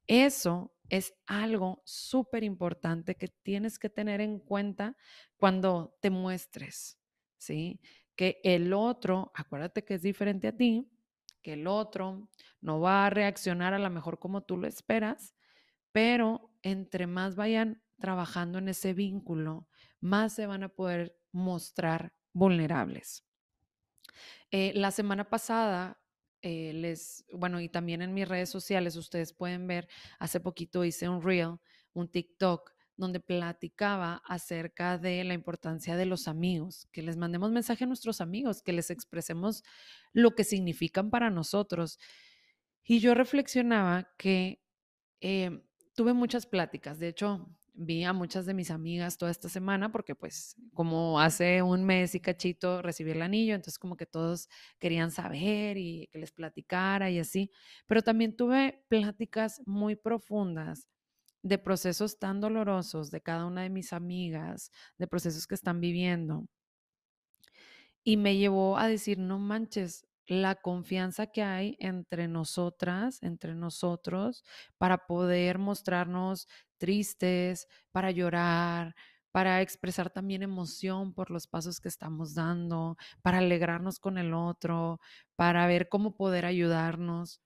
Eso 0.08 0.76
es 0.90 1.14
algo 1.26 1.82
súper 1.86 2.44
importante 2.44 3.16
que 3.16 3.28
tienes 3.28 3.80
que 3.80 3.90
tener 3.90 4.22
en 4.22 4.40
cuenta 4.40 4.96
cuando 5.38 5.98
te 6.02 6.10
muestres, 6.10 7.00
¿sí? 7.38 7.80
Que 8.16 8.40
el 8.44 8.74
otro, 8.74 9.32
acuérdate 9.34 9.84
que 9.84 9.96
es 9.96 10.02
diferente 10.02 10.48
a 10.48 10.56
ti, 10.56 10.92
que 11.42 11.54
el 11.54 11.68
otro 11.68 12.30
no 12.62 12.80
va 12.80 13.06
a 13.06 13.10
reaccionar 13.10 13.74
a 13.74 13.80
lo 13.80 13.90
mejor 13.90 14.20
como 14.20 14.44
tú 14.44 14.58
lo 14.58 14.68
esperas, 14.68 15.36
pero 15.92 16.52
entre 16.62 17.08
más 17.08 17.36
vayan 17.36 17.82
trabajando 18.00 18.60
en 18.60 18.70
ese 18.70 18.94
vínculo, 18.94 19.68
más 20.00 20.34
se 20.34 20.48
van 20.48 20.64
a 20.64 20.70
poder 20.70 21.18
mostrar 21.32 22.14
vulnerables. 22.34 23.24
Eh, 24.52 24.74
la 24.76 24.92
semana 24.92 25.30
pasada, 25.30 26.02
eh, 26.42 26.74
les, 26.74 27.26
bueno, 27.34 27.60
y 27.60 27.70
también 27.70 28.02
en 28.02 28.14
mis 28.14 28.28
redes 28.28 28.50
sociales, 28.50 28.96
ustedes 28.96 29.34
pueden 29.34 29.68
ver, 29.68 29.88
hace 30.20 30.40
poquito 30.40 30.86
hice 30.86 31.10
un 31.10 31.22
reel, 31.22 31.58
un 31.94 32.08
TikTok, 32.10 32.76
donde 32.98 33.20
platicaba 33.20 34.22
acerca 34.26 34.98
de 34.98 35.24
la 35.24 35.34
importancia 35.34 35.98
de 35.98 36.06
los 36.06 36.28
amigos, 36.28 36.88
que 36.92 37.02
les 37.02 37.18
mandemos 37.18 37.52
mensaje 37.52 37.84
a 37.84 37.88
nuestros 37.88 38.22
amigos, 38.22 38.62
que 38.62 38.72
les 38.72 38.90
expresemos 38.90 39.64
lo 40.14 40.36
que 40.36 40.44
significan 40.44 41.10
para 41.10 41.30
nosotros. 41.30 42.00
Y 42.84 43.00
yo 43.00 43.14
reflexionaba 43.14 44.14
que 44.18 44.64
eh, 45.20 45.64
tuve 45.94 46.14
muchas 46.14 46.46
pláticas, 46.46 47.00
de 47.00 47.10
hecho, 47.10 47.50
vi 47.76 48.04
a 48.04 48.14
muchas 48.14 48.46
de 48.46 48.54
mis 48.54 48.72
amigas 48.72 49.18
toda 49.18 49.32
esta 49.32 49.50
semana 49.50 49.92
porque 49.92 50.16
pues 50.16 50.56
como 50.74 51.20
hace 51.20 51.62
un 51.62 51.84
mes 51.84 52.16
y 52.16 52.20
cachito 52.20 52.82
recibí 52.82 53.12
el 53.12 53.22
anillo, 53.22 53.56
entonces 53.56 53.80
como 53.80 53.98
que 53.98 54.06
todos 54.06 54.50
querían 54.80 55.12
saber 55.12 55.78
y 55.78 56.08
que 56.12 56.20
les 56.20 56.32
platicara 56.32 57.10
y 57.10 57.20
así, 57.20 57.52
pero 57.86 58.02
también 58.02 58.36
tuve 58.36 58.84
pláticas 58.90 59.62
muy 59.66 59.96
profundas 59.96 60.88
de 61.44 61.60
procesos 61.60 62.18
tan 62.18 62.42
dolorosos 62.42 63.12
de 63.12 63.22
cada 63.22 63.46
una 63.46 63.62
de 63.64 63.70
mis 63.70 63.94
amigas, 63.94 64.72
de 64.98 65.08
procesos 65.08 65.46
que 65.48 65.56
están 65.56 65.80
viviendo. 65.80 66.48
Y 68.04 68.18
me 68.18 68.38
llevó 68.38 68.78
a 68.78 68.88
decir, 68.88 69.20
no 69.20 69.40
manches, 69.40 70.08
la 70.28 70.56
confianza 70.56 71.28
que 71.28 71.44
hay 71.44 71.78
entre 71.80 72.28
nosotras, 72.28 73.22
entre 73.22 73.54
nosotros, 73.56 74.44
para 74.78 75.06
poder 75.06 75.60
mostrarnos 75.60 76.48
tristes, 76.86 77.68
para 77.92 78.12
llorar, 78.12 78.96
para 79.32 79.62
expresar 79.62 80.10
también 80.12 80.44
emoción 80.44 81.14
por 81.14 81.32
los 81.32 81.48
pasos 81.48 81.82
que 81.82 81.90
estamos 81.90 82.36
dando, 82.36 82.98
para 83.22 83.40
alegrarnos 83.40 84.00
con 84.00 84.18
el 84.18 84.34
otro, 84.34 85.00
para 85.36 85.66
ver 85.68 85.90
cómo 85.90 86.16
poder 86.16 86.46
ayudarnos. 86.46 87.42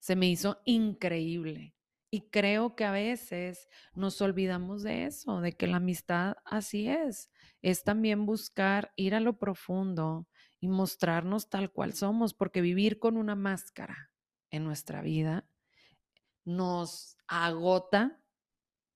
Se 0.00 0.16
me 0.16 0.28
hizo 0.28 0.60
increíble. 0.64 1.74
Y 2.10 2.30
creo 2.30 2.76
que 2.76 2.84
a 2.84 2.92
veces 2.92 3.68
nos 3.94 4.20
olvidamos 4.22 4.82
de 4.82 5.04
eso, 5.04 5.40
de 5.40 5.52
que 5.52 5.66
la 5.66 5.76
amistad 5.76 6.36
así 6.44 6.88
es. 6.88 7.30
Es 7.60 7.84
también 7.84 8.24
buscar 8.24 8.92
ir 8.96 9.14
a 9.14 9.20
lo 9.20 9.38
profundo, 9.38 10.28
y 10.64 10.68
mostrarnos 10.68 11.50
tal 11.50 11.70
cual 11.70 11.92
somos, 11.92 12.32
porque 12.32 12.62
vivir 12.62 12.98
con 12.98 13.18
una 13.18 13.34
máscara 13.34 14.10
en 14.48 14.64
nuestra 14.64 15.02
vida 15.02 15.46
nos 16.46 17.18
agota, 17.26 18.18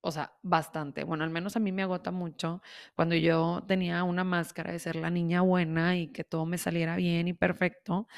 o 0.09 0.13
sea, 0.13 0.33
bastante. 0.43 1.05
Bueno, 1.05 1.25
al 1.25 1.31
menos 1.31 1.57
a 1.57 1.61
mí 1.61 1.71
me 1.73 1.83
agota 1.83 2.11
mucho 2.11 2.63
cuando 2.97 3.15
yo 3.15 3.63
tenía 3.69 4.03
una 4.05 4.25
máscara 4.25 4.73
de 4.73 4.79
ser 4.79 4.97
la 4.97 5.11
niña 5.11 5.43
buena 5.43 5.97
y 5.99 6.09
que 6.09 6.25
todo 6.25 6.47
me 6.47 6.59
saliera 6.59 6.97
bien 6.97 7.29
y 7.29 7.35
perfecto. 7.35 8.09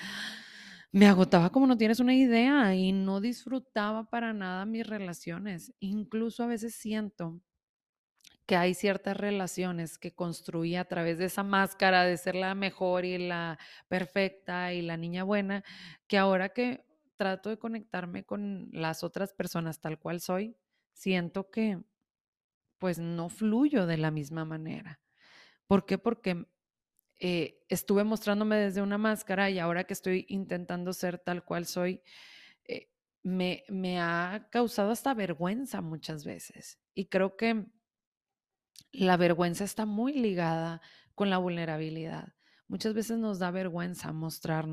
Me 0.92 1.06
agotaba 1.06 1.50
como 1.50 1.66
no 1.66 1.76
tienes 1.76 2.00
una 2.00 2.14
idea 2.14 2.74
y 2.74 2.92
no 2.92 3.20
disfrutaba 3.20 4.08
para 4.08 4.32
nada 4.32 4.64
mis 4.66 4.86
relaciones. 4.86 5.72
Incluso 5.80 6.42
a 6.44 6.46
veces 6.46 6.74
siento 6.74 7.40
que 8.46 8.56
hay 8.56 8.74
ciertas 8.74 9.16
relaciones 9.16 9.98
que 9.98 10.12
construí 10.14 10.74
a 10.76 10.84
través 10.84 11.18
de 11.18 11.26
esa 11.26 11.44
máscara 11.44 12.04
de 12.04 12.16
ser 12.16 12.34
la 12.34 12.54
mejor 12.54 13.04
y 13.04 13.18
la 13.18 13.58
perfecta 13.88 14.72
y 14.72 14.82
la 14.82 14.96
niña 14.96 15.22
buena, 15.24 15.62
que 16.08 16.18
ahora 16.18 16.48
que 16.50 16.84
trato 17.16 17.50
de 17.50 17.58
conectarme 17.58 18.24
con 18.24 18.68
las 18.72 19.04
otras 19.04 19.32
personas 19.34 19.80
tal 19.80 19.98
cual 20.00 20.20
soy, 20.20 20.56
siento 20.92 21.50
que 21.50 21.82
pues 22.78 22.98
no 22.98 23.28
fluyo 23.28 23.86
de 23.86 23.98
la 23.98 24.10
misma 24.10 24.44
manera. 24.44 25.00
¿Por 25.66 25.84
qué? 25.86 25.98
Porque 25.98 26.46
eh, 27.18 27.62
estuve 27.68 28.04
mostrándome 28.04 28.56
desde 28.56 28.82
una 28.82 28.98
máscara 28.98 29.50
y 29.50 29.58
ahora 29.58 29.84
que 29.84 29.92
estoy 29.92 30.24
intentando 30.28 30.92
ser 30.92 31.18
tal 31.18 31.44
cual 31.44 31.66
soy, 31.66 32.02
eh, 32.64 32.88
me, 33.22 33.64
me 33.68 34.00
ha 34.00 34.48
causado 34.50 34.90
hasta 34.90 35.12
vergüenza 35.14 35.82
muchas 35.82 36.24
veces. 36.24 36.78
Y 36.94 37.06
creo 37.06 37.36
que 37.36 37.66
la 38.92 39.16
vergüenza 39.16 39.64
está 39.64 39.84
muy 39.84 40.14
ligada 40.14 40.80
con 41.14 41.28
la 41.28 41.38
vulnerabilidad. 41.38 42.34
Muchas 42.66 42.94
veces 42.94 43.18
nos 43.18 43.38
da 43.38 43.50
vergüenza 43.50 44.12
mostrar 44.12 44.66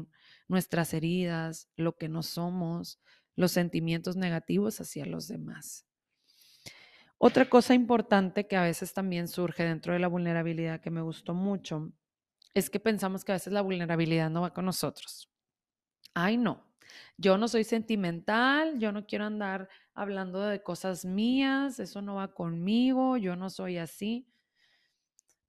nuestras 0.48 0.94
heridas, 0.94 1.68
lo 1.76 1.98
que 1.98 2.10
no 2.10 2.24
somos, 2.24 3.02
los 3.36 3.52
sentimientos 3.52 4.16
negativos 4.16 4.80
hacia 4.80 5.06
los 5.06 5.28
demás. 5.28 5.87
Otra 7.20 7.50
cosa 7.50 7.74
importante 7.74 8.48
que 8.48 8.56
a 8.56 8.64
veces 8.64 8.94
también 8.94 9.28
surge 9.28 9.64
dentro 9.64 9.94
de 9.94 10.00
la 10.00 10.08
vulnerabilidad 10.08 10.82
que 10.82 10.92
me 10.92 11.02
gustó 11.02 11.34
mucho 11.34 11.92
es 12.54 12.70
que 12.70 12.80
pensamos 12.80 13.26
que 13.26 13.32
a 13.32 13.36
veces 13.36 13.54
la 13.54 13.62
vulnerabilidad 13.62 14.30
no 14.30 14.42
va 14.42 14.54
con 14.54 14.66
nosotros. 14.66 15.30
Ay, 16.14 16.38
no. 16.38 16.66
Yo 17.18 17.38
no 17.38 17.48
soy 17.48 17.64
sentimental, 17.64 18.80
yo 18.80 18.92
no 18.92 19.06
quiero 19.08 19.26
andar 19.26 19.70
hablando 19.94 20.42
de 20.42 20.64
cosas 20.64 21.06
mías, 21.06 21.80
eso 21.80 22.02
no 22.02 22.16
va 22.16 22.34
conmigo, 22.34 23.18
yo 23.18 23.36
no 23.36 23.50
soy 23.50 23.78
así. 23.78 24.28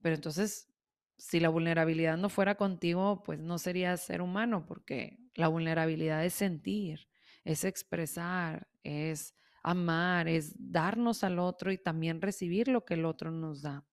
Pero 0.01 0.15
entonces, 0.15 0.69
si 1.17 1.39
la 1.39 1.49
vulnerabilidad 1.49 2.17
no 2.17 2.29
fuera 2.29 2.55
contigo, 2.55 3.23
pues 3.23 3.39
no 3.39 3.57
serías 3.57 4.01
ser 4.01 4.21
humano, 4.21 4.65
porque 4.65 5.19
la 5.35 5.47
vulnerabilidad 5.47 6.23
es 6.25 6.33
sentir, 6.33 7.07
es 7.43 7.63
expresar, 7.63 8.67
es 8.83 9.35
amar, 9.71 10.27
es 10.27 10.53
darnos 10.57 11.23
al 11.23 11.39
otro 11.39 11.71
y 11.71 11.77
también 11.77 12.21
recibir 12.21 12.67
lo 12.67 12.85
que 12.85 12.95
el 12.95 13.05
otro 13.05 13.31
nos 13.31 13.61
da. 13.61 13.85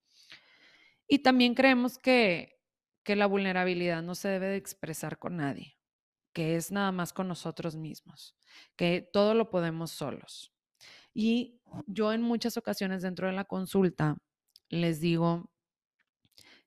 Y 1.08 1.20
también 1.20 1.54
creemos 1.54 1.98
que, 1.98 2.60
que 3.04 3.16
la 3.16 3.26
vulnerabilidad 3.26 4.02
no 4.02 4.14
se 4.14 4.28
debe 4.28 4.48
de 4.48 4.56
expresar 4.56 5.18
con 5.18 5.36
nadie 5.36 5.76
que 6.36 6.54
es 6.54 6.70
nada 6.70 6.92
más 6.92 7.14
con 7.14 7.28
nosotros 7.28 7.76
mismos, 7.76 8.36
que 8.76 9.00
todo 9.10 9.32
lo 9.32 9.48
podemos 9.48 9.90
solos. 9.90 10.52
Y 11.14 11.62
yo 11.86 12.12
en 12.12 12.20
muchas 12.20 12.58
ocasiones 12.58 13.00
dentro 13.00 13.26
de 13.26 13.32
la 13.32 13.46
consulta 13.46 14.18
les 14.68 15.00
digo 15.00 15.50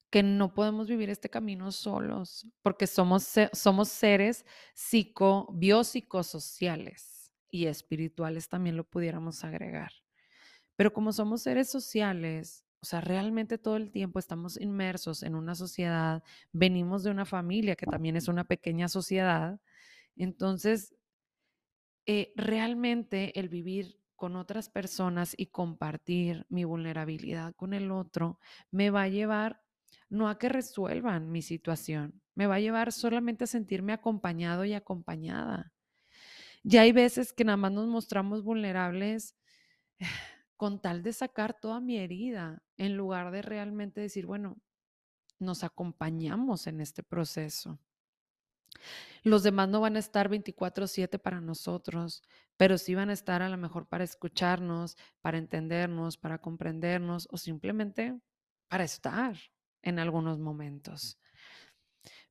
que 0.09 0.23
no 0.23 0.55
podemos 0.55 0.87
vivir 0.87 1.11
este 1.11 1.29
camino 1.29 1.71
solos, 1.71 2.47
porque 2.63 2.87
somos, 2.87 3.31
somos 3.53 3.89
seres 3.89 4.43
psico, 4.73 5.47
biopsicosociales 5.53 7.18
y 7.51 7.65
espirituales 7.67 8.49
también 8.49 8.77
lo 8.77 8.83
pudiéramos 8.85 9.43
agregar. 9.43 9.91
Pero 10.75 10.93
como 10.93 11.13
somos 11.13 11.41
seres 11.43 11.69
sociales, 11.69 12.65
O 12.81 12.85
sea, 12.85 13.01
realmente 13.01 13.57
todo 13.57 13.75
el 13.77 13.91
tiempo 13.91 14.19
estamos 14.19 14.59
inmersos 14.61 15.23
en 15.23 15.35
una 15.35 15.55
sociedad, 15.55 16.23
venimos 16.53 17.03
de 17.03 17.11
una 17.11 17.25
familia 17.25 17.75
que 17.75 17.85
también 17.87 18.15
es 18.15 18.29
una 18.29 18.45
pequeña 18.45 18.87
sociedad. 18.87 19.59
Entonces, 20.17 20.95
eh, 22.05 22.33
realmente 22.35 23.39
el 23.39 23.49
vivir 23.49 23.99
con 24.15 24.35
otras 24.35 24.69
personas 24.69 25.33
y 25.37 25.47
compartir 25.47 26.45
mi 26.49 26.63
vulnerabilidad 26.65 27.53
con 27.55 27.73
el 27.73 27.91
otro 27.91 28.39
me 28.71 28.89
va 28.89 29.03
a 29.03 29.07
llevar 29.07 29.61
no 30.09 30.27
a 30.29 30.37
que 30.39 30.49
resuelvan 30.49 31.31
mi 31.31 31.41
situación, 31.41 32.21
me 32.35 32.47
va 32.47 32.55
a 32.55 32.59
llevar 32.59 32.91
solamente 32.91 33.43
a 33.45 33.47
sentirme 33.47 33.93
acompañado 33.93 34.65
y 34.65 34.73
acompañada. 34.73 35.71
Ya 36.69 36.81
hay 36.81 36.91
veces 36.91 37.33
que 37.33 37.43
nada 37.43 37.57
más 37.57 37.71
nos 37.71 37.87
mostramos 37.87 38.43
vulnerables 38.43 39.35
con 40.55 40.79
tal 40.79 41.01
de 41.01 41.13
sacar 41.13 41.59
toda 41.59 41.79
mi 41.79 41.97
herida, 41.97 42.61
en 42.77 42.95
lugar 42.95 43.31
de 43.31 43.41
realmente 43.41 44.01
decir, 44.01 44.27
bueno, 44.27 44.61
nos 45.39 45.63
acompañamos 45.63 46.67
en 46.67 46.79
este 46.79 47.01
proceso. 47.01 47.79
Los 49.23 49.41
demás 49.41 49.67
no 49.67 49.81
van 49.81 49.95
a 49.95 49.99
estar 49.99 50.29
24/7 50.29 51.17
para 51.17 51.41
nosotros, 51.41 52.21
pero 52.55 52.77
sí 52.77 52.93
van 52.93 53.09
a 53.09 53.13
estar 53.13 53.41
a 53.41 53.49
lo 53.49 53.57
mejor 53.57 53.87
para 53.87 54.03
escucharnos, 54.03 54.95
para 55.21 55.39
entendernos, 55.39 56.17
para 56.17 56.37
comprendernos 56.37 57.27
o 57.31 57.37
simplemente 57.37 58.19
para 58.67 58.83
estar 58.83 59.35
en 59.81 59.97
algunos 59.97 60.37
momentos. 60.37 61.17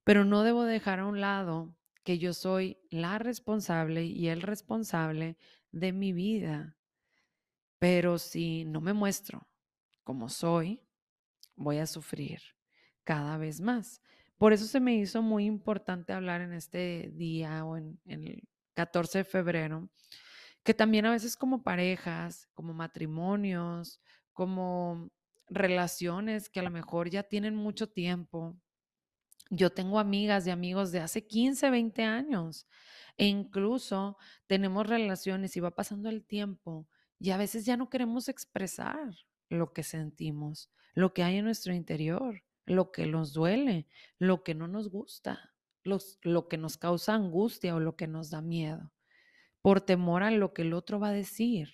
Pero 0.05 0.25
no 0.25 0.45
debo 0.45 0.65
dejar 0.65 1.01
a 1.01 1.07
un 1.07 1.21
lado 1.21 1.75
que 2.09 2.17
yo 2.17 2.33
soy 2.33 2.79
la 2.89 3.19
responsable 3.19 4.03
y 4.07 4.29
el 4.29 4.41
responsable 4.41 5.37
de 5.73 5.93
mi 5.93 6.15
vida, 6.15 6.75
pero 7.79 8.17
si 8.17 8.65
no 8.65 8.81
me 8.81 8.95
muestro 8.95 9.47
como 10.05 10.31
soy, 10.31 10.81
voy 11.55 11.77
a 11.77 11.87
sufrir 11.87 12.41
cada 13.05 13.37
vez 13.37 13.61
más. 13.61 14.01
Por 14.39 14.55
eso 14.55 14.65
se 14.65 14.81
me 14.81 14.95
hizo 14.95 15.21
muy 15.21 15.45
importante 15.45 16.15
hablar 16.15 16.41
en 16.41 16.55
este 16.55 17.11
día 17.13 17.63
o 17.67 17.77
en, 17.77 18.01
el 18.07 18.49
14 18.73 19.19
de 19.19 19.25
febrero, 19.25 19.91
que 20.63 20.73
también 20.73 21.05
a 21.05 21.11
veces 21.11 21.37
como 21.37 21.63
parejas, 21.63 22.49
como 22.55 22.73
matrimonios, 22.73 24.01
como 24.33 25.11
relaciones 25.51 26.49
que 26.49 26.61
a 26.61 26.63
lo 26.63 26.71
mejor 26.71 27.11
ya 27.11 27.23
tienen 27.23 27.55
mucho 27.55 27.87
tiempo. 27.87 28.57
Yo 29.51 29.71
tengo 29.71 29.99
amigas 29.99 30.47
y 30.47 30.51
amigos 30.51 30.93
de 30.93 31.01
hace 31.01 31.27
15, 31.27 31.71
20 31.71 32.05
años 32.05 32.67
e 33.17 33.27
incluso 33.27 34.19
tenemos 34.47 34.87
relaciones 34.87 35.57
y 35.57 35.61
va 35.61 35.71
pasando 35.71 36.09
el 36.11 36.25
tiempo 36.25 36.87
y 37.19 37.31
a 37.31 37.37
veces 37.37 37.65
ya 37.65 37.77
no 37.77 37.89
queremos 37.89 38.29
expresar 38.29 39.15
lo 39.49 39.73
que 39.73 39.83
sentimos, 39.83 40.71
lo 40.95 41.15
que 41.15 41.23
hay 41.23 41.39
en 41.39 41.47
nuestro 41.47 41.73
interior, 41.73 42.45
lo 42.67 42.93
que 42.93 43.07
nos 43.07 43.33
duele, 43.33 43.87
lo 44.19 44.45
que 44.45 44.55
no 44.55 44.69
nos 44.69 44.91
gusta, 44.91 45.55
lo 45.83 46.49
que 46.49 46.59
nos 46.59 46.77
causa 46.77 47.15
angustia 47.15 47.75
o 47.75 47.81
lo 47.81 47.97
que 47.97 48.07
nos 48.07 48.31
da 48.31 48.43
miedo, 48.43 48.93
por 49.63 49.81
temor 49.81 50.23
a 50.23 50.31
lo 50.31 50.53
que 50.53 50.63
el 50.63 50.75
otro 50.75 51.01
va 51.01 51.09
a 51.09 51.13
decir. 51.13 51.73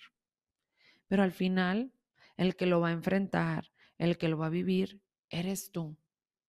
Pero 1.07 1.23
al 1.23 1.31
final, 1.31 1.91
el 2.37 2.55
que 2.55 2.65
lo 2.65 2.79
va 2.79 2.89
a 2.89 2.93
enfrentar, 2.93 3.71
el 3.97 4.17
que 4.17 4.29
lo 4.29 4.37
va 4.37 4.47
a 4.47 4.49
vivir, 4.49 5.01
eres 5.29 5.71
tú. 5.71 5.97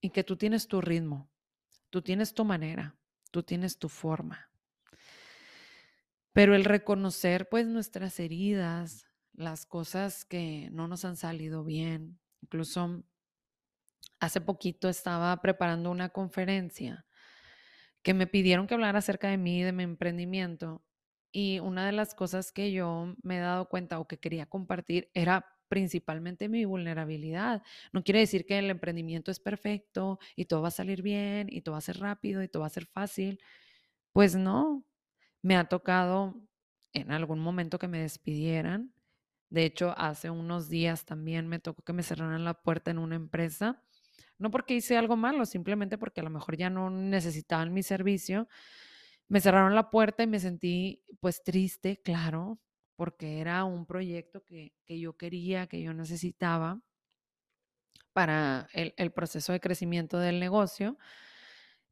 Y 0.07 0.11
que 0.11 0.23
tú 0.23 0.37
tienes 0.37 0.69
tu 0.69 0.81
ritmo, 0.81 1.29
tú 1.91 2.01
tienes 2.01 2.33
tu 2.33 2.45
manera, 2.45 2.95
tú 3.33 3.43
tienes 3.43 3.77
tu 3.77 3.89
forma. 3.89 4.53
Pero 6.33 6.55
el 6.55 6.65
reconocer 6.65 7.49
pues 7.49 7.67
nuestras 7.67 8.21
heridas, 8.21 9.09
las 9.33 9.67
cosas 9.67 10.25
que 10.25 10.69
no 10.71 10.87
nos 10.87 11.05
han 11.05 11.17
salido 11.17 11.65
bien, 11.65 12.21
incluso 12.41 13.03
hace 14.21 14.41
poquito 14.41 14.89
estaba 14.89 15.37
preparando 15.41 15.91
una 15.91 16.11
conferencia 16.11 17.05
que 18.05 18.15
me 18.15 18.29
pidieron 18.29 18.69
que 18.69 18.75
hablara 18.75 19.01
acerca 19.01 19.27
de 19.27 19.39
mí 19.39 19.65
de 19.65 19.73
mi 19.73 19.83
emprendimiento. 19.83 20.85
Y 21.33 21.59
una 21.59 21.85
de 21.85 21.91
las 21.91 22.15
cosas 22.15 22.53
que 22.53 22.71
yo 22.71 23.17
me 23.25 23.39
he 23.39 23.41
dado 23.41 23.69
cuenta 23.69 23.99
o 23.99 24.07
que 24.07 24.21
quería 24.21 24.47
compartir 24.47 25.11
era 25.15 25.56
principalmente 25.69 26.49
mi 26.49 26.65
vulnerabilidad. 26.65 27.63
No 27.93 28.03
quiere 28.05 28.21
decir 28.21 28.47
que 28.47 28.59
el 28.59 28.71
emprendimiento 28.71 29.31
es 29.31 29.41
perfecto 29.41 30.19
y 30.37 30.47
todo 30.47 30.63
va 30.63 30.69
a 30.69 30.71
salir 30.71 31.03
bien 31.03 31.49
y 31.51 31.63
todo 31.63 31.73
va 31.75 31.79
a 31.79 31.83
ser 31.83 31.99
rápido 31.99 32.43
y 32.43 32.49
todo 32.49 32.63
va 32.63 32.67
a 32.69 32.71
ser 32.71 32.87
fácil. 32.87 33.41
Pues 34.13 34.37
no, 34.37 34.85
me 35.43 35.57
ha 35.57 35.65
tocado 35.69 36.35
en 36.93 37.13
algún 37.13 37.41
momento 37.41 37.79
que 37.79 37.89
me 37.89 38.01
despidieran. 38.01 38.93
De 39.51 39.65
hecho, 39.65 39.95
hace 39.97 40.31
unos 40.31 40.69
días 40.69 41.05
también 41.05 41.49
me 41.49 41.59
tocó 41.61 41.83
que 41.85 41.93
me 41.93 42.03
cerraran 42.03 42.45
la 42.45 42.55
puerta 42.55 42.91
en 42.91 42.99
una 42.99 43.17
empresa. 43.17 43.83
No 44.39 44.51
porque 44.51 44.75
hice 44.75 44.97
algo 44.97 45.17
malo, 45.17 45.47
simplemente 45.47 45.99
porque 45.99 46.21
a 46.21 46.25
lo 46.25 46.31
mejor 46.31 46.57
ya 46.57 46.71
no 46.71 46.91
necesitaban 46.91 47.73
mi 47.73 47.83
servicio. 47.83 48.49
Me 49.29 49.41
cerraron 49.41 49.75
la 49.75 49.91
puerta 49.91 50.23
y 50.23 50.27
me 50.27 50.41
sentí 50.41 51.05
pues 51.21 51.43
triste, 51.45 52.01
claro, 52.03 52.59
porque 52.97 53.41
era 53.41 53.65
un 53.65 53.87
proyecto 53.87 54.45
que, 54.45 54.73
yo 54.89 55.17
quería, 55.17 55.67
que 55.67 55.83
yo 55.83 55.95
necesitaba 55.95 56.81
para 58.13 58.69
el, 58.73 58.95
el 58.97 59.13
proceso 59.13 59.53
de 59.53 59.61
crecimiento 59.61 60.19
del 60.19 60.41
negocio. 60.41 60.99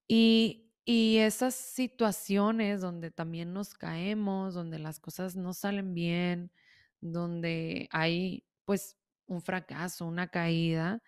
Y 0.09 0.65
y 0.85 1.19
esas 1.19 1.55
situaciones 1.55 2.81
donde 2.83 3.11
también 3.11 3.55
nos 3.55 3.75
caemos, 3.75 4.55
donde 4.55 4.79
las 4.79 5.01
cosas 5.01 5.35
no 5.35 5.55
salen 5.55 5.95
bien, 5.95 6.53
donde 7.01 7.89
hay 7.91 8.45
pues 8.67 8.97
un 9.27 9.41
fracaso, 9.41 10.07
una 10.07 10.29
caída, 10.29 11.03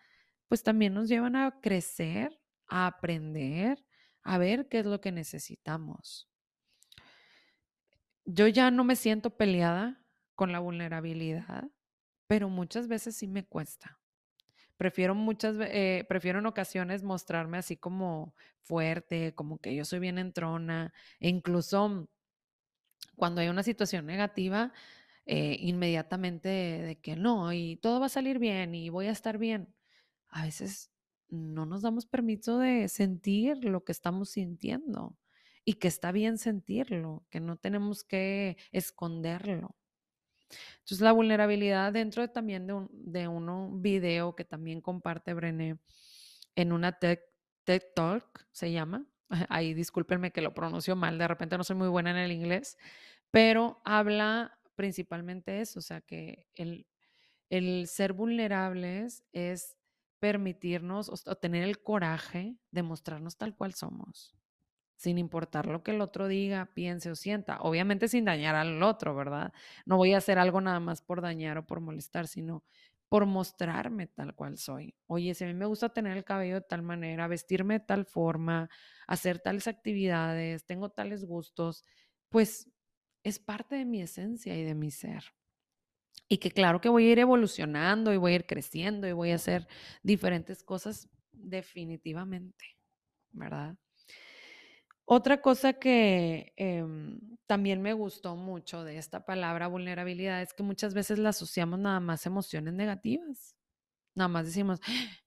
pues 0.48 0.62
también 0.62 0.94
nos 0.94 1.08
llevan 1.08 1.36
a 1.36 1.60
crecer, 1.60 2.40
a 2.68 2.86
aprender, 2.86 3.84
a 4.22 4.38
ver 4.38 4.68
qué 4.68 4.78
es 4.80 4.86
lo 4.86 5.00
que 5.00 5.12
necesitamos. 5.12 6.28
Yo 8.26 8.48
ya 8.48 8.72
no 8.72 8.82
me 8.82 8.96
siento 8.96 9.30
peleada 9.36 10.02
con 10.34 10.50
la 10.50 10.58
vulnerabilidad, 10.58 11.70
pero 12.26 12.48
muchas 12.48 12.88
veces 12.88 13.16
sí 13.16 13.28
me 13.28 13.44
cuesta. 13.44 14.00
Prefiero 14.76 15.14
muchas, 15.14 15.56
eh, 15.60 16.04
prefiero 16.08 16.40
en 16.40 16.46
ocasiones 16.46 17.04
mostrarme 17.04 17.58
así 17.58 17.76
como 17.76 18.34
fuerte, 18.62 19.34
como 19.34 19.58
que 19.58 19.74
yo 19.76 19.84
soy 19.84 20.00
bien 20.00 20.18
entrona, 20.18 20.92
e 21.20 21.28
incluso 21.28 22.08
cuando 23.16 23.40
hay 23.40 23.48
una 23.48 23.62
situación 23.62 24.06
negativa, 24.06 24.72
eh, 25.24 25.56
inmediatamente 25.60 26.48
de, 26.48 27.00
que 27.00 27.16
no, 27.16 27.52
y 27.52 27.76
todo 27.76 28.00
va 28.00 28.06
a 28.06 28.08
salir 28.10 28.38
bien 28.38 28.74
y 28.74 28.90
voy 28.90 29.06
a 29.06 29.12
estar 29.12 29.38
bien. 29.38 29.74
A 30.28 30.44
veces 30.44 30.90
no 31.28 31.64
nos 31.66 31.82
damos 31.82 32.06
permiso 32.06 32.58
de 32.58 32.88
sentir 32.88 33.64
lo 33.64 33.84
que 33.84 33.92
estamos 33.92 34.30
sintiendo 34.30 35.16
y 35.68 35.74
que 35.74 35.88
está 35.88 36.12
bien 36.12 36.38
sentirlo, 36.38 37.26
que 37.28 37.40
no 37.40 37.56
tenemos 37.56 38.04
que 38.04 38.56
esconderlo. 38.70 39.76
Entonces, 40.78 41.00
la 41.00 41.10
vulnerabilidad 41.10 41.92
dentro 41.92 42.22
de, 42.22 42.28
también 42.28 42.68
de 42.68 42.72
un, 42.72 42.88
de 42.92 43.26
un 43.26 43.82
video 43.82 44.36
que 44.36 44.44
también 44.44 44.80
comparte 44.80 45.34
Brené 45.34 45.80
en 46.54 46.72
una 46.72 46.92
TED, 47.00 47.18
Talk, 47.96 48.46
se 48.52 48.70
llama. 48.70 49.06
Ahí 49.48 49.74
discúlpenme 49.74 50.30
que 50.30 50.40
lo 50.40 50.54
pronuncio 50.54 50.94
mal, 50.94 51.18
de 51.18 51.26
repente 51.26 51.58
no 51.58 51.64
soy 51.64 51.74
muy 51.74 51.88
buena 51.88 52.12
en 52.12 52.18
el 52.18 52.30
inglés, 52.30 52.78
pero 53.32 53.82
habla 53.84 54.60
principalmente 54.76 55.60
eso, 55.60 55.80
o 55.80 55.82
sea, 55.82 56.00
que 56.00 56.46
el, 56.54 56.86
el 57.50 57.88
ser 57.88 58.12
vulnerables 58.12 59.24
es 59.32 59.76
permitirnos 60.20 61.08
o 61.08 61.36
tener 61.36 61.64
el 61.64 61.82
coraje 61.82 62.56
de 62.70 62.82
mostrarnos 62.84 63.36
tal 63.36 63.56
cual 63.56 63.74
somos 63.74 64.36
sin 64.96 65.18
importar 65.18 65.66
lo 65.66 65.82
que 65.82 65.92
el 65.92 66.00
otro 66.00 66.28
diga, 66.28 66.72
piense 66.74 67.10
o 67.10 67.16
sienta. 67.16 67.60
Obviamente 67.60 68.08
sin 68.08 68.24
dañar 68.24 68.54
al 68.54 68.82
otro, 68.82 69.14
¿verdad? 69.14 69.52
No 69.84 69.96
voy 69.96 70.14
a 70.14 70.18
hacer 70.18 70.38
algo 70.38 70.60
nada 70.60 70.80
más 70.80 71.02
por 71.02 71.20
dañar 71.20 71.58
o 71.58 71.66
por 71.66 71.80
molestar, 71.80 72.26
sino 72.26 72.64
por 73.08 73.26
mostrarme 73.26 74.06
tal 74.08 74.34
cual 74.34 74.58
soy. 74.58 74.96
Oye, 75.06 75.34
si 75.34 75.44
a 75.44 75.46
mí 75.46 75.54
me 75.54 75.66
gusta 75.66 75.90
tener 75.90 76.16
el 76.16 76.24
cabello 76.24 76.56
de 76.56 76.60
tal 76.62 76.82
manera, 76.82 77.28
vestirme 77.28 77.74
de 77.74 77.84
tal 77.86 78.04
forma, 78.04 78.68
hacer 79.06 79.38
tales 79.38 79.68
actividades, 79.68 80.66
tengo 80.66 80.90
tales 80.90 81.24
gustos, 81.24 81.84
pues 82.28 82.70
es 83.22 83.38
parte 83.38 83.76
de 83.76 83.84
mi 83.84 84.02
esencia 84.02 84.56
y 84.56 84.64
de 84.64 84.74
mi 84.74 84.90
ser. 84.90 85.24
Y 86.28 86.38
que 86.38 86.50
claro 86.50 86.80
que 86.80 86.88
voy 86.88 87.08
a 87.08 87.12
ir 87.12 87.18
evolucionando 87.20 88.12
y 88.12 88.16
voy 88.16 88.32
a 88.32 88.36
ir 88.36 88.46
creciendo 88.46 89.06
y 89.08 89.12
voy 89.12 89.30
a 89.30 89.36
hacer 89.36 89.68
diferentes 90.02 90.62
cosas 90.64 91.08
definitivamente, 91.32 92.64
¿verdad? 93.32 93.76
Otra 95.08 95.40
cosa 95.40 95.74
que 95.74 96.52
em, 96.56 97.20
también 97.46 97.80
me 97.80 97.92
gustó 97.92 98.34
mucho 98.34 98.82
de 98.82 98.98
esta 98.98 99.24
palabra 99.24 99.68
vulnerabilidad 99.68 100.42
es 100.42 100.52
que 100.52 100.64
muchas 100.64 100.94
veces 100.94 101.20
la 101.20 101.28
asociamos 101.28 101.78
nada 101.78 102.00
más 102.00 102.26
a 102.26 102.28
emociones 102.28 102.74
negativas. 102.74 103.56
Nada 104.16 104.28
más 104.28 104.46
decimos, 104.46 104.80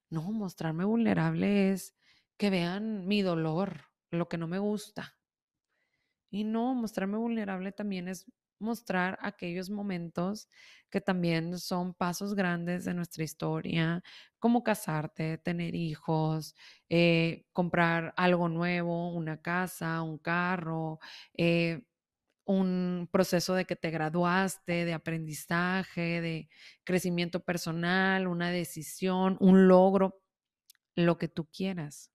no, 0.09 0.23
mostrarme 0.23 0.85
vulnerable 0.85 1.71
es 1.71 1.95
que 2.37 2.49
vean 2.49 3.07
mi 3.07 3.21
dolor, 3.21 3.85
lo 4.11 4.27
que 4.29 4.37
no 4.37 4.47
me 4.47 4.59
gusta. 4.59 5.17
Y 6.31 6.43
no, 6.43 6.75
mostrarme 6.75 7.17
vulnerable 7.17 7.71
también 7.71 8.07
es 8.07 8.25
mostrar 8.59 9.17
aquellos 9.21 9.69
momentos 9.69 10.47
que 10.89 11.01
también 11.01 11.59
son 11.59 11.93
pasos 11.93 12.33
grandes 12.35 12.85
de 12.85 12.93
nuestra 12.93 13.23
historia, 13.23 14.03
como 14.39 14.63
casarte, 14.63 15.37
tener 15.37 15.75
hijos, 15.75 16.55
eh, 16.89 17.45
comprar 17.53 18.13
algo 18.17 18.49
nuevo, 18.49 19.13
una 19.13 19.41
casa, 19.41 20.01
un 20.01 20.17
carro, 20.17 20.99
eh, 21.37 21.83
un 22.45 23.09
proceso 23.11 23.53
de 23.55 23.65
que 23.65 23.75
te 23.75 23.91
graduaste, 23.91 24.85
de 24.85 24.93
aprendizaje, 24.93 26.21
de 26.21 26.49
crecimiento 26.83 27.43
personal, 27.43 28.27
una 28.27 28.51
decisión, 28.51 29.37
un 29.39 29.67
logro, 29.67 30.21
lo 30.95 31.17
que 31.17 31.27
tú 31.29 31.47
quieras. 31.51 32.11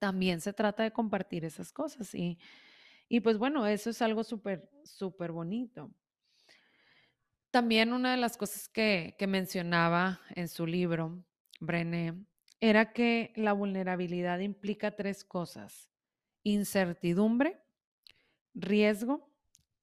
También 0.00 0.40
se 0.40 0.54
trata 0.54 0.82
de 0.82 0.92
compartir 0.92 1.44
esas 1.44 1.72
cosas 1.72 2.14
y, 2.14 2.38
y 3.12 3.20
pues 3.20 3.38
bueno, 3.38 3.66
eso 3.66 3.90
es 3.90 4.00
algo 4.02 4.22
súper, 4.22 4.70
súper 4.84 5.32
bonito. 5.32 5.92
También 7.50 7.92
una 7.92 8.12
de 8.12 8.16
las 8.18 8.36
cosas 8.36 8.68
que, 8.68 9.16
que 9.18 9.26
mencionaba 9.26 10.20
en 10.36 10.46
su 10.46 10.64
libro, 10.64 11.24
Brené, 11.58 12.24
era 12.60 12.92
que 12.92 13.32
la 13.34 13.52
vulnerabilidad 13.52 14.38
implica 14.38 14.94
tres 14.94 15.24
cosas, 15.24 15.90
incertidumbre, 16.44 17.60
riesgo 18.54 19.28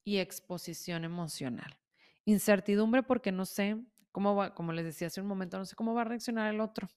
y 0.06 0.20
exposición 0.20 1.04
emocional. 1.04 1.78
Incertidumbre 2.24 3.04
porque 3.04 3.34
no 3.34 3.46
sé 3.46 3.76
cómo 4.14 4.38
va, 4.38 4.56
como 4.56 4.72
les 4.72 4.86
decía 4.86 5.08
hace 5.08 5.20
un 5.20 5.28
momento, 5.28 5.58
no 5.58 5.66
sé 5.66 5.76
cómo 5.76 5.94
va 5.94 6.04
a 6.04 6.06
reaccionar 6.06 6.54
el 6.54 6.62
otro, 6.62 6.88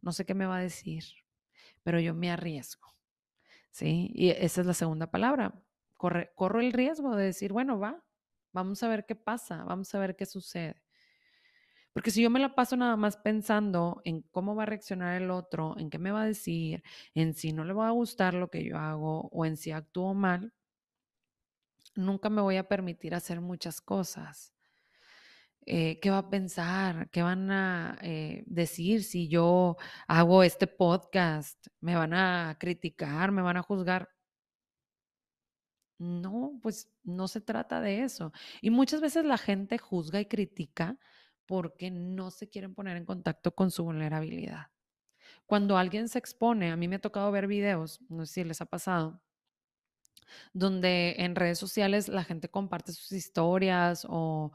no 0.00 0.12
sé 0.12 0.24
qué 0.24 0.32
me 0.32 0.46
va 0.46 0.56
a 0.56 0.62
decir, 0.62 1.04
pero 1.82 2.00
yo 2.00 2.14
me 2.14 2.30
arriesgo. 2.30 2.97
¿Sí? 3.70 4.10
Y 4.14 4.30
esa 4.30 4.60
es 4.62 4.66
la 4.66 4.74
segunda 4.74 5.10
palabra. 5.10 5.54
Corre, 5.96 6.32
corro 6.34 6.60
el 6.60 6.72
riesgo 6.72 7.16
de 7.16 7.26
decir, 7.26 7.52
bueno, 7.52 7.78
va, 7.78 8.04
vamos 8.52 8.82
a 8.82 8.88
ver 8.88 9.06
qué 9.06 9.16
pasa, 9.16 9.64
vamos 9.64 9.94
a 9.94 9.98
ver 9.98 10.16
qué 10.16 10.26
sucede. 10.26 10.82
Porque 11.92 12.10
si 12.10 12.22
yo 12.22 12.30
me 12.30 12.38
la 12.38 12.54
paso 12.54 12.76
nada 12.76 12.96
más 12.96 13.16
pensando 13.16 14.00
en 14.04 14.22
cómo 14.30 14.54
va 14.54 14.62
a 14.64 14.66
reaccionar 14.66 15.20
el 15.20 15.30
otro, 15.30 15.76
en 15.78 15.90
qué 15.90 15.98
me 15.98 16.12
va 16.12 16.22
a 16.22 16.26
decir, 16.26 16.82
en 17.14 17.34
si 17.34 17.52
no 17.52 17.64
le 17.64 17.72
va 17.72 17.88
a 17.88 17.92
gustar 17.92 18.34
lo 18.34 18.50
que 18.50 18.64
yo 18.64 18.78
hago 18.78 19.28
o 19.32 19.44
en 19.44 19.56
si 19.56 19.72
actúo 19.72 20.14
mal, 20.14 20.52
nunca 21.96 22.30
me 22.30 22.40
voy 22.40 22.56
a 22.56 22.68
permitir 22.68 23.14
hacer 23.14 23.40
muchas 23.40 23.80
cosas. 23.80 24.54
Eh, 25.70 26.00
¿Qué 26.00 26.08
va 26.10 26.18
a 26.18 26.30
pensar? 26.30 27.10
¿Qué 27.10 27.20
van 27.22 27.50
a 27.50 27.98
eh, 28.00 28.42
decir 28.46 29.04
si 29.04 29.28
yo 29.28 29.76
hago 30.06 30.42
este 30.42 30.66
podcast? 30.66 31.66
¿Me 31.80 31.94
van 31.94 32.14
a 32.14 32.56
criticar? 32.58 33.32
¿Me 33.32 33.42
van 33.42 33.58
a 33.58 33.62
juzgar? 33.62 34.08
No, 35.98 36.58
pues 36.62 36.90
no 37.02 37.28
se 37.28 37.42
trata 37.42 37.82
de 37.82 38.02
eso. 38.02 38.32
Y 38.62 38.70
muchas 38.70 39.02
veces 39.02 39.26
la 39.26 39.36
gente 39.36 39.76
juzga 39.76 40.20
y 40.20 40.26
critica 40.26 40.98
porque 41.44 41.90
no 41.90 42.30
se 42.30 42.48
quieren 42.48 42.74
poner 42.74 42.96
en 42.96 43.04
contacto 43.04 43.54
con 43.54 43.70
su 43.70 43.84
vulnerabilidad. 43.84 44.68
Cuando 45.46 45.76
alguien 45.76 46.08
se 46.08 46.18
expone, 46.18 46.70
a 46.72 46.76
mí 46.76 46.88
me 46.88 46.96
ha 46.96 47.00
tocado 47.00 47.30
ver 47.32 47.46
videos, 47.46 48.00
no 48.08 48.26
sé 48.26 48.34
si 48.34 48.44
les 48.44 48.60
ha 48.62 48.66
pasado, 48.66 49.20
donde 50.52 51.16
en 51.18 51.36
redes 51.36 51.58
sociales 51.58 52.08
la 52.08 52.24
gente 52.24 52.48
comparte 52.50 52.92
sus 52.92 53.12
historias 53.12 54.06
o 54.08 54.52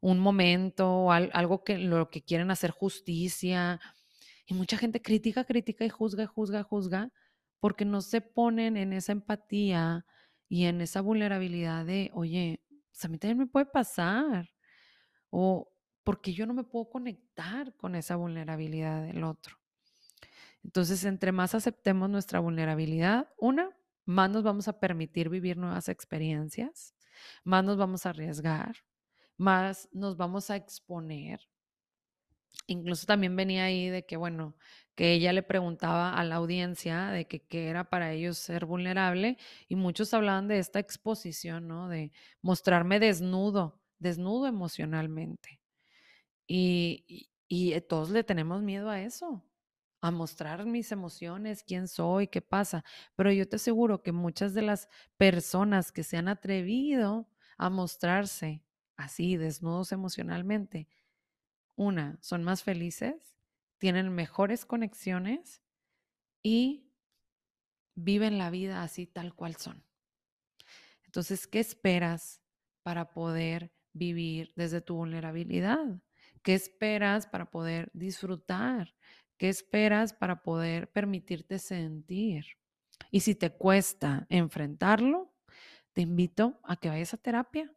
un 0.00 0.18
momento 0.18 0.88
o 0.88 1.12
algo 1.12 1.64
que 1.64 1.78
lo 1.78 2.10
que 2.10 2.22
quieren 2.22 2.50
hacer 2.50 2.70
justicia. 2.70 3.80
Y 4.46 4.54
mucha 4.54 4.76
gente 4.78 5.02
critica, 5.02 5.44
critica 5.44 5.84
y 5.84 5.88
juzga, 5.88 6.26
juzga, 6.26 6.62
juzga, 6.62 7.12
porque 7.60 7.84
no 7.84 8.00
se 8.00 8.20
ponen 8.20 8.76
en 8.76 8.92
esa 8.92 9.12
empatía 9.12 10.06
y 10.48 10.64
en 10.64 10.80
esa 10.80 11.00
vulnerabilidad 11.00 11.84
de, 11.84 12.10
oye, 12.14 12.62
pues 12.90 13.04
a 13.04 13.08
mí 13.08 13.18
también 13.18 13.38
me 13.38 13.46
puede 13.46 13.66
pasar. 13.66 14.50
O 15.30 15.70
porque 16.04 16.32
yo 16.32 16.46
no 16.46 16.54
me 16.54 16.64
puedo 16.64 16.88
conectar 16.88 17.74
con 17.76 17.94
esa 17.94 18.16
vulnerabilidad 18.16 19.02
del 19.02 19.24
otro. 19.24 19.58
Entonces, 20.64 21.04
entre 21.04 21.32
más 21.32 21.54
aceptemos 21.54 22.08
nuestra 22.08 22.40
vulnerabilidad, 22.40 23.28
una, 23.36 23.76
más 24.04 24.30
nos 24.30 24.42
vamos 24.42 24.68
a 24.68 24.80
permitir 24.80 25.28
vivir 25.28 25.58
nuevas 25.58 25.88
experiencias, 25.88 26.94
más 27.44 27.62
nos 27.62 27.76
vamos 27.76 28.06
a 28.06 28.10
arriesgar, 28.10 28.76
más 29.38 29.88
nos 29.92 30.16
vamos 30.18 30.50
a 30.50 30.56
exponer. 30.56 31.40
Incluso 32.66 33.06
también 33.06 33.34
venía 33.36 33.64
ahí 33.64 33.88
de 33.88 34.04
que, 34.04 34.16
bueno, 34.16 34.56
que 34.94 35.12
ella 35.12 35.32
le 35.32 35.42
preguntaba 35.42 36.12
a 36.14 36.24
la 36.24 36.36
audiencia 36.36 37.08
de 37.08 37.26
que 37.26 37.46
qué 37.46 37.68
era 37.68 37.88
para 37.88 38.12
ellos 38.12 38.36
ser 38.38 38.66
vulnerable 38.66 39.38
y 39.68 39.76
muchos 39.76 40.12
hablaban 40.12 40.48
de 40.48 40.58
esta 40.58 40.78
exposición, 40.78 41.66
¿no? 41.68 41.88
De 41.88 42.12
mostrarme 42.42 43.00
desnudo, 43.00 43.80
desnudo 43.98 44.46
emocionalmente. 44.46 45.60
Y, 46.46 47.04
y, 47.48 47.74
y 47.74 47.80
todos 47.82 48.10
le 48.10 48.24
tenemos 48.24 48.62
miedo 48.62 48.90
a 48.90 49.02
eso 49.02 49.44
a 50.00 50.10
mostrar 50.12 50.64
mis 50.66 50.92
emociones, 50.92 51.64
quién 51.64 51.88
soy, 51.88 52.28
qué 52.28 52.40
pasa. 52.42 52.84
Pero 53.16 53.32
yo 53.32 53.48
te 53.48 53.56
aseguro 53.56 54.02
que 54.02 54.12
muchas 54.12 54.54
de 54.54 54.62
las 54.62 54.88
personas 55.16 55.92
que 55.92 56.04
se 56.04 56.16
han 56.16 56.28
atrevido 56.28 57.28
a 57.58 57.70
mostrarse 57.70 58.62
así, 58.98 59.38
desnudos 59.38 59.92
emocionalmente, 59.92 60.88
una, 61.76 62.18
son 62.20 62.44
más 62.44 62.62
felices, 62.62 63.38
tienen 63.78 64.10
mejores 64.10 64.66
conexiones 64.66 65.62
y 66.42 66.92
viven 67.94 68.36
la 68.36 68.50
vida 68.50 68.82
así 68.82 69.06
tal 69.06 69.34
cual 69.34 69.56
son. 69.56 69.84
Entonces, 71.04 71.46
¿qué 71.46 71.60
esperas 71.60 72.42
para 72.82 73.10
poder 73.12 73.72
vivir 73.92 74.52
desde 74.56 74.80
tu 74.80 74.96
vulnerabilidad? 74.96 76.02
¿Qué 76.42 76.54
esperas 76.54 77.26
para 77.26 77.50
poder 77.50 77.90
disfrutar? 77.94 78.94
¿Qué 79.36 79.48
esperas 79.48 80.12
para 80.12 80.42
poder 80.42 80.90
permitirte 80.90 81.58
sentir? 81.58 82.44
Y 83.10 83.20
si 83.20 83.34
te 83.34 83.50
cuesta 83.50 84.26
enfrentarlo, 84.28 85.32
te 85.92 86.02
invito 86.02 86.60
a 86.64 86.76
que 86.76 86.88
vayas 86.88 87.14
a 87.14 87.18
terapia. 87.18 87.72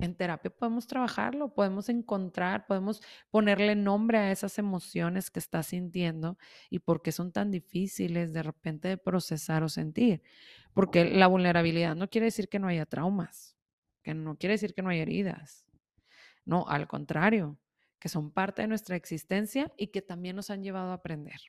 En 0.00 0.14
terapia 0.14 0.50
podemos 0.50 0.86
trabajarlo, 0.86 1.52
podemos 1.52 1.88
encontrar, 1.88 2.66
podemos 2.66 3.02
ponerle 3.30 3.74
nombre 3.74 4.18
a 4.18 4.30
esas 4.30 4.56
emociones 4.58 5.28
que 5.30 5.40
estás 5.40 5.66
sintiendo 5.66 6.38
y 6.70 6.78
por 6.78 7.02
qué 7.02 7.10
son 7.10 7.32
tan 7.32 7.50
difíciles 7.50 8.32
de 8.32 8.44
repente 8.44 8.86
de 8.86 8.96
procesar 8.96 9.64
o 9.64 9.68
sentir. 9.68 10.22
Porque 10.72 11.04
la 11.04 11.26
vulnerabilidad 11.26 11.96
no 11.96 12.08
quiere 12.08 12.26
decir 12.26 12.48
que 12.48 12.60
no 12.60 12.68
haya 12.68 12.86
traumas, 12.86 13.56
que 14.02 14.14
no 14.14 14.36
quiere 14.36 14.54
decir 14.54 14.72
que 14.72 14.82
no 14.82 14.90
haya 14.90 15.02
heridas. 15.02 15.66
No, 16.44 16.68
al 16.68 16.86
contrario, 16.86 17.58
que 17.98 18.08
son 18.08 18.30
parte 18.30 18.62
de 18.62 18.68
nuestra 18.68 18.94
existencia 18.94 19.72
y 19.76 19.88
que 19.88 20.00
también 20.00 20.36
nos 20.36 20.50
han 20.50 20.62
llevado 20.62 20.92
a 20.92 20.94
aprender. 20.94 21.40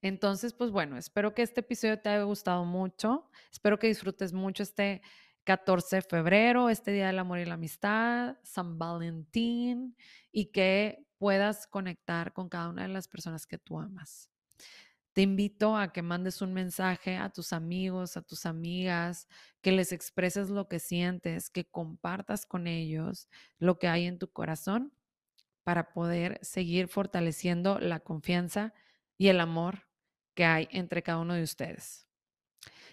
Entonces, 0.00 0.52
pues 0.52 0.70
bueno, 0.70 0.96
espero 0.96 1.34
que 1.34 1.42
este 1.42 1.60
episodio 1.60 1.98
te 1.98 2.08
haya 2.08 2.24
gustado 2.24 2.64
mucho. 2.64 3.30
Espero 3.50 3.78
que 3.78 3.86
disfrutes 3.86 4.32
mucho 4.32 4.62
este 4.62 5.02
14 5.44 5.96
de 5.96 6.02
febrero, 6.02 6.70
este 6.70 6.90
Día 6.92 7.08
del 7.08 7.18
Amor 7.18 7.38
y 7.38 7.44
la 7.44 7.54
Amistad, 7.54 8.36
San 8.42 8.78
Valentín, 8.78 9.96
y 10.32 10.46
que 10.46 11.06
puedas 11.18 11.66
conectar 11.66 12.32
con 12.32 12.48
cada 12.48 12.70
una 12.70 12.82
de 12.82 12.88
las 12.88 13.08
personas 13.08 13.46
que 13.46 13.58
tú 13.58 13.78
amas. 13.78 14.30
Te 15.12 15.22
invito 15.22 15.76
a 15.76 15.92
que 15.92 16.02
mandes 16.02 16.42
un 16.42 16.52
mensaje 16.52 17.16
a 17.16 17.30
tus 17.30 17.52
amigos, 17.52 18.16
a 18.16 18.22
tus 18.22 18.46
amigas, 18.46 19.28
que 19.60 19.70
les 19.70 19.92
expreses 19.92 20.50
lo 20.50 20.66
que 20.66 20.80
sientes, 20.80 21.50
que 21.50 21.64
compartas 21.64 22.46
con 22.46 22.66
ellos 22.66 23.28
lo 23.58 23.78
que 23.78 23.86
hay 23.86 24.06
en 24.06 24.18
tu 24.18 24.32
corazón 24.32 24.92
para 25.62 25.92
poder 25.92 26.40
seguir 26.42 26.88
fortaleciendo 26.88 27.78
la 27.78 28.00
confianza 28.00 28.74
y 29.16 29.28
el 29.28 29.40
amor 29.40 29.86
que 30.34 30.44
hay 30.44 30.68
entre 30.72 31.02
cada 31.02 31.18
uno 31.18 31.34
de 31.34 31.44
ustedes. 31.44 32.08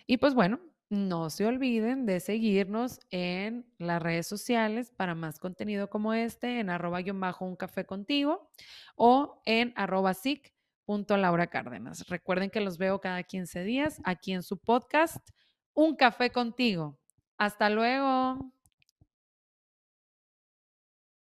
Y 0.06 0.18
pues 0.18 0.34
bueno, 0.36 0.60
no 0.92 1.30
se 1.30 1.46
olviden 1.46 2.06
de 2.06 2.20
seguirnos 2.20 3.00
en 3.12 3.66
las 3.78 4.04
redes 4.04 4.28
sociales 4.28 4.92
para 4.92 5.16
más 5.16 5.40
contenido 5.40 5.90
como 5.90 6.14
este, 6.14 6.60
en 6.60 6.70
arroba 6.70 7.00
bajo 7.14 7.46
un 7.46 7.56
café 7.56 7.86
contigo 7.86 8.52
o 8.98 9.42
en 9.46 9.72
arroba 9.78 10.14
Laura 11.18 11.48
Cárdenas. 11.48 12.06
Recuerden 12.10 12.50
que 12.50 12.60
los 12.60 12.78
veo 12.78 13.00
cada 13.00 13.24
15 13.24 13.64
días 13.64 14.02
aquí 14.04 14.34
en 14.34 14.44
su 14.44 14.58
podcast, 14.58 15.26
Un 15.74 15.96
Café 15.96 16.30
contigo. 16.30 17.00
Hasta 17.38 17.70
luego. 17.70 18.52